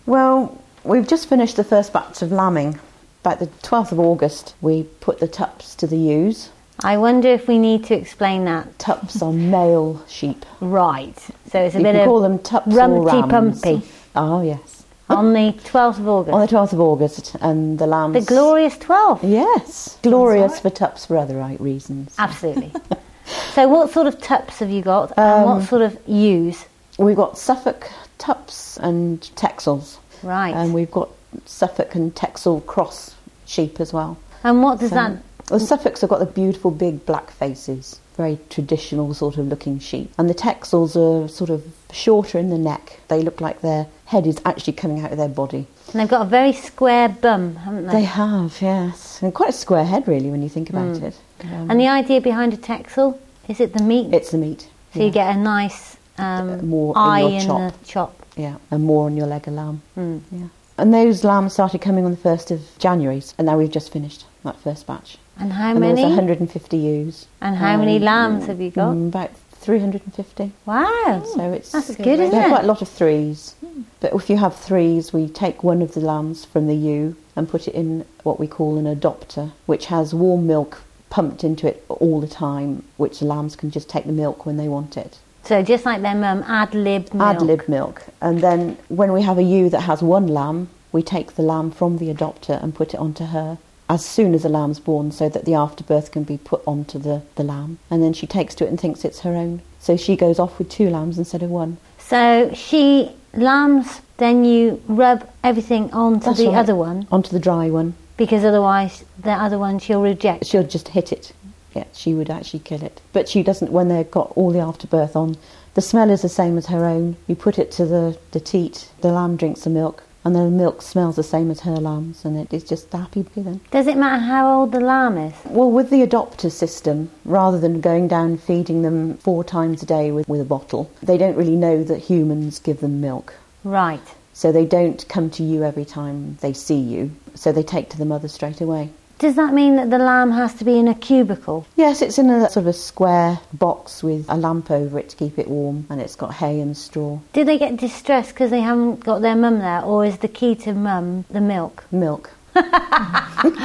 Well, 0.06 0.56
we've 0.84 1.06
just 1.06 1.28
finished 1.28 1.56
the 1.56 1.64
first 1.64 1.92
batch 1.92 2.22
of 2.22 2.32
lambing. 2.32 2.78
About 3.24 3.40
the 3.40 3.46
12th 3.46 3.92
of 3.92 4.00
August, 4.00 4.54
we 4.60 4.84
put 5.00 5.18
the 5.18 5.28
tups 5.28 5.74
to 5.76 5.86
the 5.86 5.96
ewes. 5.96 6.50
I 6.84 6.96
wonder 6.96 7.28
if 7.28 7.48
we 7.48 7.58
need 7.58 7.84
to 7.86 7.94
explain 7.94 8.44
that. 8.44 8.78
Tups 8.78 9.20
are 9.20 9.32
male 9.32 10.04
sheep. 10.08 10.46
Right. 10.60 11.18
So 11.50 11.60
it's 11.60 11.74
a 11.74 11.78
you 11.78 11.84
bit 11.84 11.92
can 11.92 12.00
of 12.02 12.06
call 12.06 12.20
them 12.20 12.38
tups 12.38 12.68
or 12.74 13.04
rams. 13.04 13.60
pumpy 13.60 13.82
Oh, 14.14 14.42
yes. 14.42 14.84
on 15.10 15.32
the 15.32 15.52
12th 15.64 15.98
of 15.98 16.08
August. 16.08 16.34
On 16.34 16.40
the 16.40 16.46
12th 16.46 16.72
of 16.74 16.80
August, 16.80 17.34
and 17.40 17.78
the 17.78 17.86
lambs... 17.86 18.14
the 18.14 18.32
glorious 18.32 18.76
12th. 18.76 19.20
Yes, 19.28 19.98
glorious 20.02 20.60
for 20.60 20.70
tups 20.70 21.06
for 21.06 21.16
other 21.16 21.36
right 21.36 21.60
reasons. 21.60 22.14
Absolutely. 22.18 22.72
so, 23.54 23.66
what 23.68 23.90
sort 23.90 24.06
of 24.06 24.20
tups 24.20 24.60
have 24.60 24.70
you 24.70 24.82
got, 24.82 25.12
and 25.18 25.44
Um, 25.48 25.56
what 25.58 25.68
sort 25.68 25.82
of 25.82 25.98
ewes? 26.06 26.64
We've 26.98 27.16
got 27.16 27.36
Suffolk 27.38 27.90
tups 28.18 28.76
and 28.78 29.20
Texels, 29.34 29.96
Right. 30.22 30.54
and 30.54 30.72
we've 30.74 30.90
got 30.90 31.08
Suffolk 31.46 31.94
and 31.94 32.14
Texel 32.14 32.60
cross 32.62 33.14
sheep 33.46 33.80
as 33.80 33.92
well. 33.92 34.16
and 34.44 34.62
what 34.62 34.78
does 34.80 34.90
So- 34.90 34.94
that? 34.96 35.12
The 35.46 35.58
Suffolks 35.60 36.02
have 36.02 36.10
got 36.10 36.18
the 36.18 36.26
beautiful 36.26 36.70
big 36.70 37.06
black 37.06 37.30
faces, 37.30 37.98
very 38.18 38.38
traditional 38.50 39.14
sort 39.14 39.38
of 39.38 39.48
looking 39.48 39.78
sheep, 39.78 40.12
and 40.18 40.28
the 40.28 40.34
Texels 40.34 40.94
are 40.94 41.26
sort 41.26 41.48
of 41.48 41.62
shorter 41.90 42.38
in 42.38 42.50
the 42.50 42.58
neck. 42.58 43.00
They 43.08 43.22
look 43.22 43.40
like 43.40 43.62
their 43.62 43.86
head 44.04 44.26
is 44.26 44.38
actually 44.44 44.74
coming 44.74 45.02
out 45.02 45.10
of 45.10 45.16
their 45.16 45.28
body. 45.28 45.66
And 45.92 46.00
they've 46.00 46.08
got 46.08 46.20
a 46.20 46.28
very 46.28 46.52
square 46.52 47.08
bum, 47.08 47.56
haven't 47.56 47.86
they? 47.86 47.92
They 47.94 48.04
have, 48.04 48.58
yes, 48.60 49.20
and 49.22 49.32
quite 49.32 49.48
a 49.48 49.52
square 49.52 49.84
head 49.86 50.06
really 50.06 50.30
when 50.30 50.42
you 50.42 50.50
think 50.50 50.68
about 50.68 50.96
Mm. 50.96 51.02
it. 51.04 51.14
Um, 51.44 51.70
And 51.70 51.80
the 51.80 51.88
idea 51.88 52.20
behind 52.20 52.52
a 52.52 52.58
texel 52.58 53.18
is 53.48 53.58
it 53.58 53.72
the 53.72 53.82
meat? 53.82 54.12
it's 54.12 54.30
the 54.32 54.38
meat. 54.38 54.68
so 54.94 55.00
you 55.02 55.10
get 55.10 55.34
a 55.34 55.38
nice 55.38 55.96
um, 56.18 56.68
more 56.68 56.92
in 56.94 56.98
eye 57.00 57.20
your 57.20 57.30
in 57.40 57.48
the 57.68 57.72
chop. 57.86 58.14
Yeah, 58.38 58.56
and 58.70 58.84
more 58.84 59.06
on 59.06 59.16
your 59.16 59.26
leg 59.26 59.46
of 59.48 59.54
lamb. 59.54 59.82
Mm. 59.96 60.20
Yeah. 60.30 60.46
And 60.78 60.94
those 60.94 61.24
lambs 61.24 61.54
started 61.54 61.80
coming 61.80 62.04
on 62.04 62.12
the 62.12 62.16
1st 62.16 62.52
of 62.52 62.60
January, 62.78 63.20
and 63.36 63.46
now 63.46 63.58
we've 63.58 63.70
just 63.70 63.92
finished 63.92 64.24
that 64.44 64.56
first 64.60 64.86
batch. 64.86 65.18
And 65.36 65.52
how 65.52 65.70
and 65.72 65.80
many? 65.80 65.94
There's 66.02 66.06
150 66.16 66.76
ewes. 66.76 67.26
And 67.40 67.56
how 67.56 67.76
many 67.76 67.96
Um, 67.96 68.02
lambs 68.02 68.46
have 68.46 68.60
you 68.60 68.70
got? 68.70 68.94
mm, 68.94 69.08
about 69.08 69.30
350. 69.60 70.52
Wow. 70.66 71.22
So 71.34 71.52
it's 71.52 71.72
That's 71.72 71.96
good, 71.96 72.20
isn't 72.20 72.32
it? 72.38 72.48
quite 72.48 72.62
a 72.64 72.66
lot 72.66 72.80
of 72.80 72.88
threes. 72.88 73.54
But 74.00 74.12
if 74.14 74.30
you 74.30 74.36
have 74.36 74.54
threes, 74.54 75.12
we 75.12 75.28
take 75.28 75.64
one 75.64 75.82
of 75.82 75.94
the 75.94 76.00
lambs 76.00 76.44
from 76.44 76.68
the 76.68 76.76
ewe 76.76 77.16
and 77.34 77.48
put 77.48 77.66
it 77.66 77.74
in 77.74 78.04
what 78.22 78.38
we 78.38 78.46
call 78.46 78.78
an 78.78 78.84
adopter, 78.86 79.50
which 79.66 79.86
has 79.86 80.14
warm 80.14 80.46
milk 80.46 80.82
pumped 81.10 81.42
into 81.42 81.66
it 81.66 81.84
all 81.88 82.20
the 82.20 82.28
time, 82.28 82.84
which 82.98 83.18
the 83.18 83.24
lambs 83.26 83.56
can 83.56 83.70
just 83.72 83.88
take 83.88 84.04
the 84.06 84.12
milk 84.12 84.46
when 84.46 84.56
they 84.58 84.68
want 84.68 84.96
it. 84.96 85.18
So 85.48 85.62
just 85.62 85.86
like 85.86 86.02
their 86.02 86.14
mum, 86.14 86.44
ad 86.46 86.74
lib 86.74 87.14
milk. 87.14 87.36
Ad 87.36 87.40
lib 87.40 87.68
milk. 87.68 88.04
And 88.20 88.42
then 88.42 88.76
when 88.88 89.12
we 89.14 89.22
have 89.22 89.38
a 89.38 89.42
ewe 89.42 89.70
that 89.70 89.80
has 89.80 90.02
one 90.02 90.26
lamb, 90.26 90.68
we 90.92 91.02
take 91.02 91.36
the 91.36 91.42
lamb 91.42 91.70
from 91.70 91.96
the 91.96 92.12
adopter 92.12 92.62
and 92.62 92.74
put 92.74 92.92
it 92.92 92.98
onto 93.00 93.24
her 93.24 93.56
as 93.88 94.04
soon 94.04 94.34
as 94.34 94.42
the 94.42 94.50
lamb's 94.50 94.78
born 94.78 95.10
so 95.10 95.30
that 95.30 95.46
the 95.46 95.54
afterbirth 95.54 96.12
can 96.12 96.22
be 96.22 96.36
put 96.36 96.60
onto 96.66 96.98
the, 96.98 97.22
the 97.36 97.42
lamb. 97.42 97.78
And 97.90 98.02
then 98.02 98.12
she 98.12 98.26
takes 98.26 98.54
to 98.56 98.66
it 98.66 98.68
and 98.68 98.78
thinks 98.78 99.06
it's 99.06 99.20
her 99.20 99.34
own. 99.34 99.62
So 99.78 99.96
she 99.96 100.16
goes 100.16 100.38
off 100.38 100.58
with 100.58 100.68
two 100.68 100.90
lambs 100.90 101.16
instead 101.16 101.42
of 101.42 101.48
one. 101.48 101.78
So 101.98 102.50
she 102.52 103.12
lambs, 103.32 104.02
then 104.18 104.44
you 104.44 104.82
rub 104.86 105.26
everything 105.42 105.90
onto 105.94 106.26
That's 106.26 106.38
the 106.40 106.48
right. 106.48 106.56
other 106.56 106.74
one. 106.74 107.06
Onto 107.10 107.30
the 107.30 107.40
dry 107.40 107.70
one. 107.70 107.94
because 108.18 108.44
otherwise 108.44 109.04
the 109.22 109.30
other 109.30 109.58
one 109.58 109.78
she'll 109.78 110.02
reject. 110.02 110.44
She'll 110.44 110.66
just 110.66 110.88
hit 110.88 111.10
it. 111.12 111.32
Yeah, 111.78 111.84
she 111.92 112.12
would 112.12 112.28
actually 112.28 112.58
kill 112.58 112.82
it. 112.82 113.00
But 113.12 113.28
she 113.28 113.44
doesn't 113.44 113.70
when 113.70 113.86
they've 113.86 114.10
got 114.10 114.32
all 114.34 114.50
the 114.50 114.58
afterbirth 114.58 115.14
on. 115.14 115.36
The 115.74 115.80
smell 115.80 116.10
is 116.10 116.22
the 116.22 116.28
same 116.28 116.58
as 116.58 116.66
her 116.66 116.84
own. 116.84 117.16
You 117.28 117.36
put 117.36 117.56
it 117.56 117.70
to 117.72 117.86
the, 117.86 118.18
the 118.32 118.40
teat, 118.40 118.90
the 119.00 119.12
lamb 119.12 119.36
drinks 119.36 119.62
the 119.62 119.70
milk, 119.70 120.02
and 120.24 120.34
the 120.34 120.50
milk 120.50 120.82
smells 120.82 121.14
the 121.14 121.22
same 121.22 121.52
as 121.52 121.60
her 121.60 121.76
lamb's, 121.76 122.24
and 122.24 122.36
it 122.36 122.52
is 122.52 122.64
just 122.64 122.92
happy 122.92 123.24
then. 123.36 123.60
Does 123.70 123.86
it 123.86 123.96
matter 123.96 124.20
how 124.20 124.52
old 124.52 124.72
the 124.72 124.80
lamb 124.80 125.18
is? 125.18 125.34
Well, 125.44 125.70
with 125.70 125.90
the 125.90 126.04
adopter 126.04 126.50
system, 126.50 127.12
rather 127.24 127.60
than 127.60 127.80
going 127.80 128.08
down 128.08 128.38
feeding 128.38 128.82
them 128.82 129.18
four 129.18 129.44
times 129.44 129.80
a 129.84 129.86
day 129.86 130.10
with, 130.10 130.28
with 130.28 130.40
a 130.40 130.44
bottle, 130.44 130.90
they 131.00 131.16
don't 131.16 131.36
really 131.36 131.54
know 131.54 131.84
that 131.84 131.98
humans 131.98 132.58
give 132.58 132.80
them 132.80 133.00
milk. 133.00 133.34
Right. 133.62 134.02
So 134.32 134.50
they 134.50 134.66
don't 134.66 135.08
come 135.08 135.30
to 135.30 135.44
you 135.44 135.62
every 135.62 135.84
time 135.84 136.38
they 136.40 136.54
see 136.54 136.80
you, 136.80 137.12
so 137.36 137.52
they 137.52 137.62
take 137.62 137.88
to 137.90 137.98
the 137.98 138.04
mother 138.04 138.26
straight 138.26 138.60
away. 138.60 138.90
Does 139.18 139.34
that 139.34 139.52
mean 139.52 139.74
that 139.76 139.90
the 139.90 139.98
lamb 139.98 140.30
has 140.30 140.54
to 140.54 140.64
be 140.64 140.78
in 140.78 140.86
a 140.86 140.94
cubicle? 140.94 141.66
Yes, 141.74 142.02
it's 142.02 142.18
in 142.18 142.30
a 142.30 142.42
sort 142.42 142.56
of 142.56 142.66
a 142.68 142.72
square 142.72 143.40
box 143.52 144.00
with 144.00 144.24
a 144.28 144.36
lamp 144.36 144.70
over 144.70 144.96
it 144.96 145.08
to 145.08 145.16
keep 145.16 145.40
it 145.40 145.48
warm, 145.48 145.86
and 145.90 146.00
it's 146.00 146.14
got 146.14 146.34
hay 146.34 146.60
and 146.60 146.76
straw. 146.76 147.18
Do 147.32 147.42
they 147.42 147.58
get 147.58 147.76
distressed 147.76 148.30
because 148.30 148.52
they 148.52 148.60
haven't 148.60 149.00
got 149.00 149.20
their 149.20 149.34
mum 149.34 149.58
there, 149.58 149.82
or 149.82 150.04
is 150.04 150.18
the 150.18 150.28
key 150.28 150.54
to 150.56 150.72
mum 150.72 151.24
the 151.30 151.40
milk? 151.40 151.84
Milk. 151.90 152.30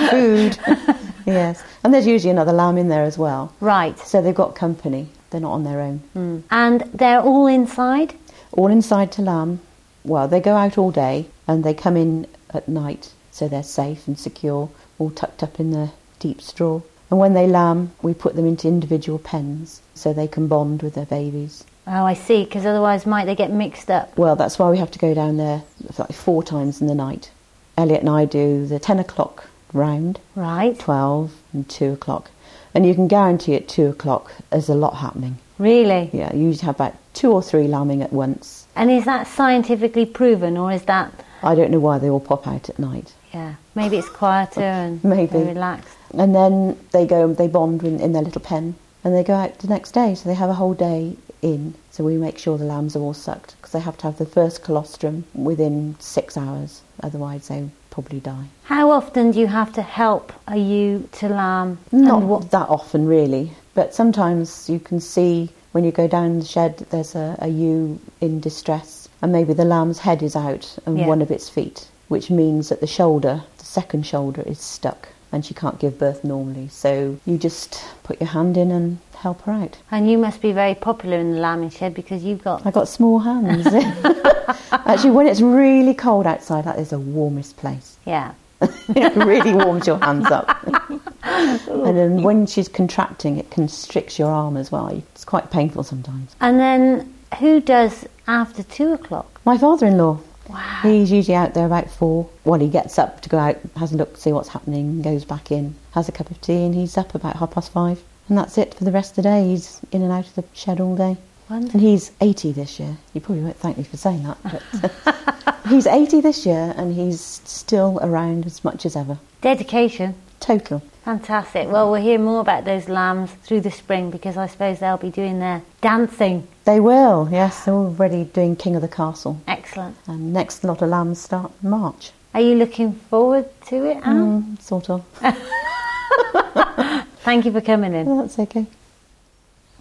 Food. 0.10 0.58
yes. 1.28 1.64
And 1.84 1.94
there's 1.94 2.08
usually 2.08 2.32
another 2.32 2.54
lamb 2.54 2.80
in 2.80 2.90
there 2.90 3.04
as 3.04 3.20
well. 3.20 3.54
Right. 3.60 3.98
So 4.00 4.24
they've 4.24 4.34
got 4.34 4.56
company. 4.56 5.08
They're 5.30 5.42
not 5.42 5.54
on 5.54 5.64
their 5.64 5.82
own. 5.82 6.02
Mm. 6.16 6.44
And 6.50 6.82
they're 6.96 7.22
all 7.22 7.46
inside? 7.46 8.16
All 8.54 8.72
inside 8.72 9.12
to 9.14 9.22
lamb. 9.22 9.62
Well, 10.04 10.28
they 10.28 10.40
go 10.40 10.56
out 10.56 10.80
all 10.80 10.92
day 10.92 11.28
and 11.48 11.64
they 11.64 11.76
come 11.76 11.96
in 11.96 12.28
at 12.52 12.68
night, 12.68 13.12
so 13.32 13.48
they're 13.48 13.64
safe 13.64 14.08
and 14.08 14.18
secure, 14.18 14.70
all 15.04 15.12
tucked 15.12 15.44
up 15.44 15.60
in 15.60 15.72
the 15.72 15.92
deep 16.20 16.42
straw. 16.42 16.82
And 17.10 17.20
when 17.20 17.34
they 17.34 17.46
lamb, 17.46 17.92
we 18.02 18.14
put 18.14 18.36
them 18.36 18.48
into 18.48 18.68
individual 18.68 19.20
pens 19.20 19.82
so 19.94 20.14
they 20.14 20.28
can 20.28 20.48
bond 20.48 20.82
with 20.82 20.96
their 20.96 21.06
babies. 21.06 21.64
Oh, 21.86 22.06
I 22.06 22.14
see, 22.14 22.46
because 22.46 22.66
otherwise 22.66 23.06
might 23.06 23.26
they 23.26 23.36
get 23.36 23.52
mixed 23.52 23.92
up? 23.92 24.18
Well, 24.18 24.36
that's 24.36 24.58
why 24.58 24.70
we 24.70 24.78
have 24.78 24.92
to 24.92 25.00
go 25.00 25.14
down 25.14 25.38
there 25.38 25.64
like 25.98 26.14
four 26.14 26.42
times 26.42 26.80
in 26.80 26.88
the 26.88 26.96
night. 26.96 27.30
Elliot 27.78 28.02
and 28.02 28.10
I 28.10 28.26
do 28.26 28.66
the 28.66 28.80
10 28.80 29.00
o'clock 29.00 29.50
round, 29.74 30.20
right? 30.36 30.80
12 30.80 31.34
and 31.52 31.70
2 31.70 31.92
o'clock. 31.92 32.32
And 32.74 32.86
you 32.86 32.96
can 32.96 33.08
guarantee 33.08 33.56
at 33.56 33.68
2 33.68 33.88
o'clock 33.88 34.34
there's 34.50 34.70
a 34.70 34.76
lot 34.76 34.98
happening. 34.98 35.38
Really? 35.60 36.10
Yeah, 36.14 36.34
you 36.34 36.46
usually 36.46 36.66
have 36.66 36.76
about 36.76 36.96
two 37.14 37.32
or 37.32 37.44
three 37.44 37.68
lambing 37.68 38.02
at 38.02 38.12
once. 38.12 38.66
And 38.76 38.90
is 38.90 39.06
that 39.06 39.28
scientifically 39.28 40.06
proven, 40.06 40.58
or 40.58 40.72
is 40.72 40.84
that. 40.84 41.14
I 41.44 41.56
don't 41.56 41.72
know 41.72 41.80
why 41.80 42.00
they 42.00 42.10
all 42.10 42.20
pop 42.20 42.48
out 42.48 42.70
at 42.70 42.80
night. 42.80 43.14
Yeah, 43.34 43.56
maybe 43.76 43.98
it's 43.98 44.10
quieter 44.10 44.62
and 44.62 45.04
maybe 45.04 45.38
relaxed. 45.40 45.98
And 46.14 46.34
then 46.36 46.78
they 46.92 47.06
go, 47.06 47.34
they 47.34 47.48
bond 47.48 47.84
in, 47.84 48.00
in 48.00 48.14
their 48.14 48.22
little 48.22 48.42
pen, 48.42 48.76
and 49.04 49.14
they 49.16 49.24
go 49.24 49.34
out 49.34 49.58
the 49.60 49.68
next 49.68 49.92
day. 49.92 50.16
So 50.16 50.30
they 50.30 50.36
have 50.36 50.50
a 50.50 50.54
whole 50.54 50.74
day 50.76 51.16
in. 51.42 51.74
So 51.92 52.04
we 52.04 52.18
make 52.18 52.38
sure 52.38 52.58
the 52.58 52.66
lambs 52.66 52.96
are 52.96 53.00
all 53.00 53.14
sucked 53.14 53.56
because 53.58 53.72
they 53.72 53.80
have 53.80 53.98
to 53.98 54.04
have 54.04 54.18
the 54.18 54.26
first 54.26 54.64
colostrum 54.64 55.26
within 55.34 55.96
six 56.00 56.38
hours. 56.38 56.82
Otherwise, 57.02 57.48
they 57.48 57.70
probably 57.90 58.20
die. 58.20 58.46
How 58.64 58.92
often 58.92 59.32
do 59.32 59.40
you 59.40 59.48
have 59.48 59.74
to 59.74 59.82
help 59.82 60.32
a 60.48 60.58
ewe 60.58 61.08
to 61.14 61.30
lamb? 61.30 61.80
Not 61.92 62.22
what, 62.24 62.52
that 62.52 62.70
often, 62.70 63.06
really. 63.08 63.52
But 63.74 63.94
sometimes 63.96 64.70
you 64.70 64.80
can 64.80 65.00
see 65.00 65.50
when 65.72 65.84
you 65.84 65.92
go 65.92 66.08
down 66.08 66.40
the 66.40 66.46
shed, 66.46 66.78
there's 66.92 67.16
a, 67.16 67.36
a 67.40 67.48
ewe 67.48 68.00
in 68.22 68.40
distress, 68.40 69.10
and 69.24 69.32
maybe 69.32 69.54
the 69.54 69.66
lamb's 69.66 69.98
head 70.00 70.22
is 70.22 70.36
out 70.36 70.78
and 70.86 70.98
Yeah. 71.00 71.08
one 71.08 71.22
of 71.24 71.32
its 71.32 71.50
feet, 71.50 71.88
which 72.08 72.30
means 72.30 72.70
that 72.70 72.80
the 72.80 72.88
shoulder, 72.88 73.44
the 73.58 73.66
second 73.66 74.06
shoulder, 74.06 74.42
is 74.46 74.60
stuck 74.60 75.10
and 75.34 75.44
she 75.44 75.54
can't 75.54 75.80
give 75.80 75.98
birth 75.98 76.24
normally. 76.24 76.68
So 76.68 77.20
you 77.26 77.38
just 77.40 77.84
put 78.04 78.22
your 78.22 78.30
hand 78.30 78.56
in 78.56 78.70
and 78.72 79.00
help 79.16 79.42
her 79.42 79.52
out. 79.52 79.78
And 79.90 80.10
you 80.10 80.18
must 80.20 80.42
be 80.42 80.52
very 80.52 80.76
popular 80.76 81.18
in 81.18 81.32
the 81.34 81.40
lambing 81.40 81.72
shed 81.72 81.96
because 81.96 82.24
you've 82.24 82.44
got. 82.44 82.66
I've 82.66 82.74
got 82.74 82.88
small 82.88 83.20
hands. 83.20 83.66
Actually, 84.72 85.12
when 85.12 85.26
it's 85.28 85.42
really 85.42 85.96
cold 85.96 86.28
outside, 86.28 86.66
that 86.66 86.78
is 86.78 86.92
the 86.92 87.00
warmest 87.00 87.58
place. 87.58 87.98
Yeah. 88.06 88.34
it 88.62 89.16
really 89.18 89.54
warms 89.54 89.88
your 89.88 89.98
hands 89.98 90.28
up. 90.32 90.48
and 91.24 91.98
then 91.98 92.24
when 92.24 92.46
she's 92.46 92.70
contracting, 92.70 93.38
it 93.38 93.50
constricts 93.50 94.18
your 94.18 94.30
arm 94.30 94.56
as 94.56 94.72
well. 94.72 94.88
It's 94.88 95.26
quite 95.26 95.52
painful 95.52 95.84
sometimes. 95.84 96.34
And 96.40 96.60
then 96.60 97.14
who 97.40 97.60
does 97.60 98.06
after 98.28 98.64
two 98.64 98.94
o'clock? 98.94 99.42
My 99.44 99.58
father-in-law. 99.58 100.20
Wow. 100.50 100.80
He's 100.84 101.12
usually 101.12 101.36
out 101.36 101.54
there 101.54 101.66
about 101.66 101.90
four. 101.90 102.30
Well, 102.44 102.60
he 102.60 102.68
gets 102.68 103.00
up 103.00 103.22
to 103.22 103.30
go 103.30 103.38
out, 103.38 103.58
has 103.78 103.94
a 103.94 103.98
look, 103.98 104.18
see 104.18 104.32
what's 104.32 104.50
happening, 104.50 105.02
goes 105.02 105.26
back 105.26 105.52
in, 105.52 105.76
has 105.94 106.10
a 106.10 106.12
cup 106.12 106.30
of 106.32 106.42
tea, 106.42 106.66
and 106.66 106.76
he's 106.76 106.98
up 106.98 107.16
about 107.16 107.38
half 107.38 107.52
past 107.52 107.72
five. 107.72 108.02
And 108.30 108.38
that's 108.38 108.58
it 108.58 108.74
for 108.74 108.84
the 108.84 108.92
rest 108.92 109.12
of 109.12 109.16
the 109.18 109.22
day. 109.24 109.48
He's 109.48 109.80
in 109.92 110.02
and 110.02 110.12
out 110.12 110.28
of 110.28 110.36
the 110.36 110.44
shed 110.54 110.80
all 110.80 110.96
day. 110.96 111.18
Wonderful. 111.50 111.80
And 111.80 111.88
he's 111.88 112.12
80 112.22 112.54
this 112.54 112.80
year. 112.80 112.98
You 113.14 113.22
probably 113.22 113.44
won't 113.44 113.58
thank 113.58 113.78
me 113.78 113.84
for 113.84 113.98
saying 113.98 114.24
that, 114.24 114.38
but 114.44 115.56
he's 115.68 115.86
80 115.88 116.22
this 116.22 116.46
year 116.46 116.74
and 116.78 116.94
he's 116.94 117.22
still 117.22 118.00
around 118.02 118.46
as 118.46 118.64
much 118.64 118.86
as 118.86 118.96
ever. 118.96 119.20
Dedication. 119.42 120.16
Total. 120.40 120.82
Fantastic. 121.04 121.68
Well, 121.70 121.92
we'll 121.92 122.02
hear 122.02 122.18
more 122.18 122.40
about 122.40 122.64
those 122.64 122.88
lambs 122.88 123.32
through 123.44 123.62
the 123.62 123.72
spring 123.72 124.10
because 124.10 124.38
I 124.38 124.48
suppose 124.48 124.80
they'll 124.80 124.98
be 124.98 125.10
doing 125.10 125.40
their 125.40 125.62
dancing. 125.82 126.48
They 126.64 126.80
will, 126.80 127.28
yes. 127.30 127.66
They're 127.66 127.74
already 127.74 128.24
doing 128.24 128.56
King 128.56 128.78
of 128.78 128.82
the 128.82 128.88
Castle. 128.88 129.42
Excellent. 129.74 129.98
And 130.06 130.32
next 130.32 130.64
lot 130.64 130.84
of 130.84 130.90
lambs 130.90 131.20
start 131.20 131.52
March. 131.64 132.12
Are 132.36 132.42
you 132.42 132.54
looking 132.54 132.94
forward 132.94 133.50
to 133.70 133.86
it, 133.86 133.98
Anne? 134.06 134.44
Mm, 134.44 134.62
sort 134.62 134.88
of. 134.92 135.04
Thank 137.24 137.46
you 137.46 137.52
for 137.52 137.62
coming 137.62 137.96
in. 137.96 138.18
That's 138.18 138.38
okay. 138.38 138.68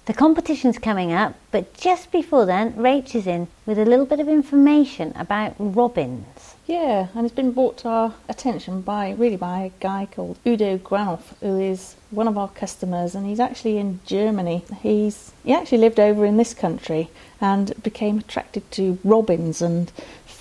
The 0.06 0.14
competition's 0.14 0.78
coming 0.78 1.12
up, 1.12 1.34
but 1.50 1.74
just 1.74 2.10
before 2.10 2.46
then, 2.46 2.72
Rach 2.72 3.14
is 3.14 3.26
in 3.26 3.48
with 3.66 3.78
a 3.78 3.84
little 3.84 4.06
bit 4.06 4.18
of 4.18 4.30
information 4.30 5.12
about 5.14 5.56
robins. 5.58 6.41
Yeah, 6.66 7.08
and 7.14 7.26
it's 7.26 7.34
been 7.34 7.52
brought 7.52 7.78
to 7.78 7.88
our 7.88 8.14
attention 8.28 8.82
by 8.82 9.10
really 9.10 9.36
by 9.36 9.62
a 9.62 9.72
guy 9.80 10.06
called 10.10 10.38
Udo 10.46 10.78
Granoff, 10.78 11.36
who 11.40 11.58
is 11.58 11.96
one 12.10 12.28
of 12.28 12.38
our 12.38 12.48
customers, 12.48 13.16
and 13.16 13.26
he's 13.26 13.40
actually 13.40 13.78
in 13.78 13.98
Germany. 14.06 14.64
He's 14.80 15.32
he 15.42 15.52
actually 15.52 15.78
lived 15.78 15.98
over 15.98 16.24
in 16.24 16.36
this 16.36 16.54
country 16.54 17.10
and 17.40 17.72
became 17.82 18.18
attracted 18.18 18.70
to 18.72 18.98
robins 19.02 19.60
and 19.60 19.90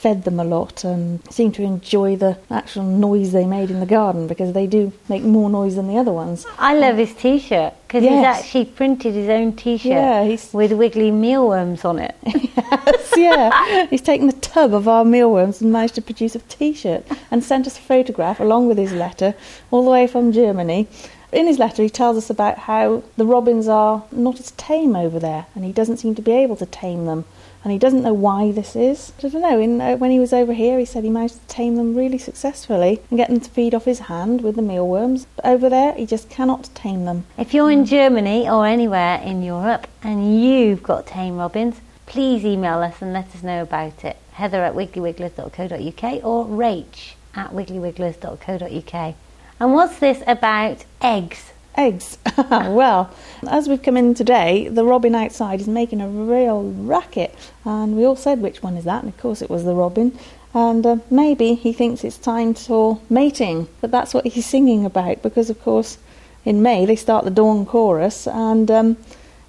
fed 0.01 0.23
them 0.23 0.39
a 0.39 0.43
lot 0.43 0.83
and 0.83 1.21
seemed 1.31 1.53
to 1.53 1.61
enjoy 1.61 2.15
the 2.15 2.35
actual 2.49 2.81
noise 2.81 3.31
they 3.31 3.45
made 3.45 3.69
in 3.69 3.79
the 3.79 3.85
garden 3.85 4.25
because 4.25 4.53
they 4.53 4.65
do 4.65 4.91
make 5.07 5.21
more 5.21 5.47
noise 5.47 5.75
than 5.75 5.87
the 5.87 5.97
other 5.97 6.11
ones. 6.11 6.43
I 6.57 6.73
love 6.73 6.97
his 6.97 7.13
t-shirt 7.13 7.75
because 7.87 8.03
he's 8.03 8.25
actually 8.25 8.65
printed 8.65 9.13
his 9.13 9.29
own 9.29 9.55
t-shirt 9.55 9.91
Yeah, 9.91 10.23
with 10.53 10.71
wiggly 10.71 11.11
mealworms 11.11 11.85
on 11.85 11.99
it. 11.99 12.15
yes, 12.25 13.13
yeah. 13.15 13.85
He's 13.87 14.01
taken 14.01 14.25
the 14.25 14.33
tub 14.33 14.73
of 14.73 14.87
our 14.87 15.05
mealworms 15.05 15.61
and 15.61 15.71
managed 15.71 15.95
to 15.95 16.01
produce 16.01 16.33
a 16.35 16.39
T-shirt 16.39 17.05
and 17.29 17.43
sent 17.43 17.67
us 17.67 17.77
a 17.77 17.81
photograph 17.81 18.39
along 18.39 18.67
with 18.67 18.77
his 18.77 18.91
letter, 18.91 19.35
all 19.69 19.83
the 19.85 19.91
way 19.91 20.07
from 20.07 20.31
Germany. 20.31 20.87
In 21.31 21.47
his 21.47 21.59
letter, 21.59 21.83
he 21.83 21.89
tells 21.89 22.17
us 22.17 22.29
about 22.29 22.59
how 22.59 23.03
the 23.17 23.25
robins 23.25 23.67
are 23.67 24.03
not 24.11 24.39
as 24.39 24.51
tame 24.51 24.95
over 24.95 25.19
there, 25.19 25.45
and 25.55 25.63
he 25.63 25.71
doesn't 25.71 25.97
seem 25.97 26.15
to 26.15 26.21
be 26.21 26.31
able 26.33 26.55
to 26.57 26.65
tame 26.65 27.05
them. 27.05 27.25
And 27.63 27.71
he 27.71 27.77
doesn't 27.77 28.01
know 28.01 28.13
why 28.13 28.51
this 28.51 28.75
is. 28.75 29.13
I 29.19 29.29
don't 29.29 29.41
know. 29.41 29.59
In, 29.59 29.79
uh, 29.79 29.95
when 29.97 30.09
he 30.09 30.19
was 30.19 30.33
over 30.33 30.53
here, 30.53 30.79
he 30.79 30.85
said 30.85 31.03
he 31.03 31.09
managed 31.09 31.39
to 31.41 31.47
tame 31.47 31.75
them 31.75 31.95
really 31.95 32.17
successfully 32.17 33.01
and 33.09 33.17
get 33.17 33.29
them 33.29 33.39
to 33.39 33.49
feed 33.49 33.75
off 33.75 33.85
his 33.85 33.99
hand 33.99 34.41
with 34.41 34.55
the 34.55 34.61
mealworms. 34.63 35.27
But 35.35 35.45
over 35.45 35.69
there, 35.69 35.93
he 35.93 36.05
just 36.05 36.29
cannot 36.29 36.69
tame 36.73 37.05
them. 37.05 37.25
If 37.37 37.53
you're 37.53 37.69
in 37.69 37.85
Germany 37.85 38.49
or 38.49 38.65
anywhere 38.65 39.21
in 39.23 39.43
Europe 39.43 39.87
and 40.03 40.41
you've 40.41 40.81
got 40.81 41.05
tame 41.05 41.37
robins, 41.37 41.81
please 42.07 42.43
email 42.43 42.79
us 42.79 43.01
and 43.01 43.13
let 43.13 43.27
us 43.35 43.43
know 43.43 43.61
about 43.61 44.03
it. 44.03 44.17
Heather 44.33 44.63
at 44.63 44.73
wigglywigglers.co.uk 44.73 46.25
or 46.25 46.45
rach 46.45 47.13
at 47.35 47.51
wigglywigglers.co.uk. 47.51 49.15
And 49.59 49.73
what's 49.73 49.99
this 49.99 50.23
about 50.25 50.85
eggs? 51.01 51.51
Eggs. 51.75 52.17
well, 52.37 53.13
as 53.47 53.67
we've 53.67 53.81
come 53.81 53.97
in 53.97 54.13
today, 54.13 54.67
the 54.67 54.83
robin 54.83 55.15
outside 55.15 55.61
is 55.61 55.67
making 55.67 56.01
a 56.01 56.07
real 56.07 56.63
racket, 56.63 57.33
and 57.63 57.95
we 57.95 58.05
all 58.05 58.15
said 58.15 58.41
which 58.41 58.61
one 58.61 58.75
is 58.75 58.83
that, 58.85 59.03
and 59.03 59.13
of 59.13 59.19
course 59.19 59.41
it 59.41 59.49
was 59.49 59.63
the 59.63 59.73
robin. 59.73 60.17
And 60.53 60.85
uh, 60.85 60.97
maybe 61.09 61.53
he 61.53 61.71
thinks 61.71 62.03
it's 62.03 62.17
time 62.17 62.53
for 62.53 62.99
mating, 63.09 63.69
but 63.79 63.91
that's 63.91 64.13
what 64.13 64.25
he's 64.25 64.45
singing 64.45 64.85
about 64.85 65.21
because, 65.21 65.49
of 65.49 65.61
course, 65.61 65.97
in 66.43 66.61
May 66.61 66.85
they 66.85 66.97
start 66.97 67.23
the 67.23 67.31
dawn 67.31 67.65
chorus, 67.65 68.27
and 68.27 68.69
um, 68.69 68.97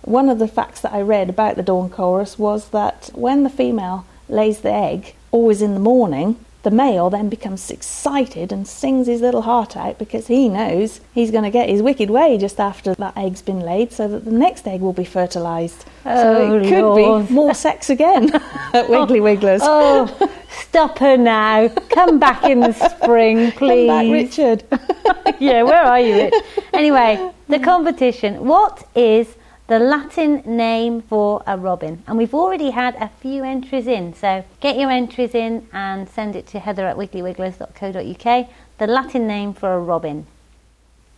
one 0.03 0.29
of 0.29 0.39
the 0.39 0.49
facts 0.49 0.81
that 0.83 0.93
I 0.93 1.01
read 1.01 1.29
about 1.29 1.57
the 1.57 1.63
dawn 1.63 1.91
chorus 1.91 2.39
was 2.39 2.69
that 2.71 3.11
when 3.15 3.43
the 3.43 3.51
female 3.51 4.07
lays 4.29 4.61
the 4.61 4.73
egg, 4.73 5.15
always 5.31 5.63
in 5.63 5.75
the 5.75 5.81
morning, 5.81 6.37
the 6.63 6.71
male 6.71 7.11
then 7.11 7.29
becomes 7.29 7.71
excited 7.71 8.53
and 8.53 8.67
sings 8.69 9.07
his 9.07 9.21
little 9.21 9.43
heart 9.43 9.77
out 9.77 9.99
because 9.99 10.29
he 10.29 10.49
knows 10.49 11.01
he's 11.13 11.31
going 11.31 11.45
to 11.45 11.51
get 11.51 11.69
his 11.69 11.83
wicked 11.83 12.09
way 12.11 12.39
just 12.39 12.61
after 12.61 12.95
that 12.95 13.17
egg's 13.17 13.43
been 13.43 13.61
laid 13.61 13.93
so 13.93 14.07
that 14.09 14.25
the 14.25 14.31
next 14.31 14.67
egg 14.67 14.81
will 14.81 14.93
be 14.93 15.05
fertilised. 15.05 15.81
so 16.05 16.37
Oh, 16.45 16.57
it 16.59 16.69
could 16.69 16.83
Lord. 16.83 17.29
be 17.29 17.35
more 17.35 17.55
sex 17.55 17.91
again 17.91 18.33
at 18.73 18.89
Wiggly 18.89 19.21
oh, 19.21 19.25
Wigglers. 19.25 19.61
Oh, 19.65 20.31
Stop 20.61 20.99
her 20.99 21.17
now. 21.17 21.69
Come 21.91 22.19
back 22.19 22.45
in 22.45 22.61
the 22.61 22.73
spring, 22.73 23.53
please. 23.53 23.89
Come 23.89 24.07
back, 24.07 24.13
Richard. 24.13 24.65
yeah, 25.41 25.63
where 25.63 25.83
are 25.83 26.01
you, 26.01 26.15
Rich? 26.15 26.35
Anyway, 26.73 27.31
the 27.49 27.59
competition. 27.59 28.45
What 28.47 28.87
is 28.95 29.35
the 29.67 29.79
Latin 29.79 30.43
name 30.45 31.03
for 31.03 31.43
a 31.47 31.57
robin? 31.57 32.03
And 32.07 32.19
we've 32.19 32.35
already 32.35 32.71
had 32.71 32.95
a 32.97 33.09
few 33.21 33.45
entries 33.45 33.87
in, 33.87 34.15
so 34.15 34.45
get 34.61 34.77
your 34.77 34.91
entries 34.91 35.35
in 35.35 35.69
and 35.73 36.09
send 36.09 36.37
it 36.37 36.47
to 36.49 36.59
heather 36.59 36.87
at 36.87 36.97
wigglywigglers.co.uk. 36.97 38.49
The 38.79 38.87
Latin 38.87 39.27
name 39.27 39.55
for 39.55 39.75
a 39.75 39.81
robin. 39.81 40.27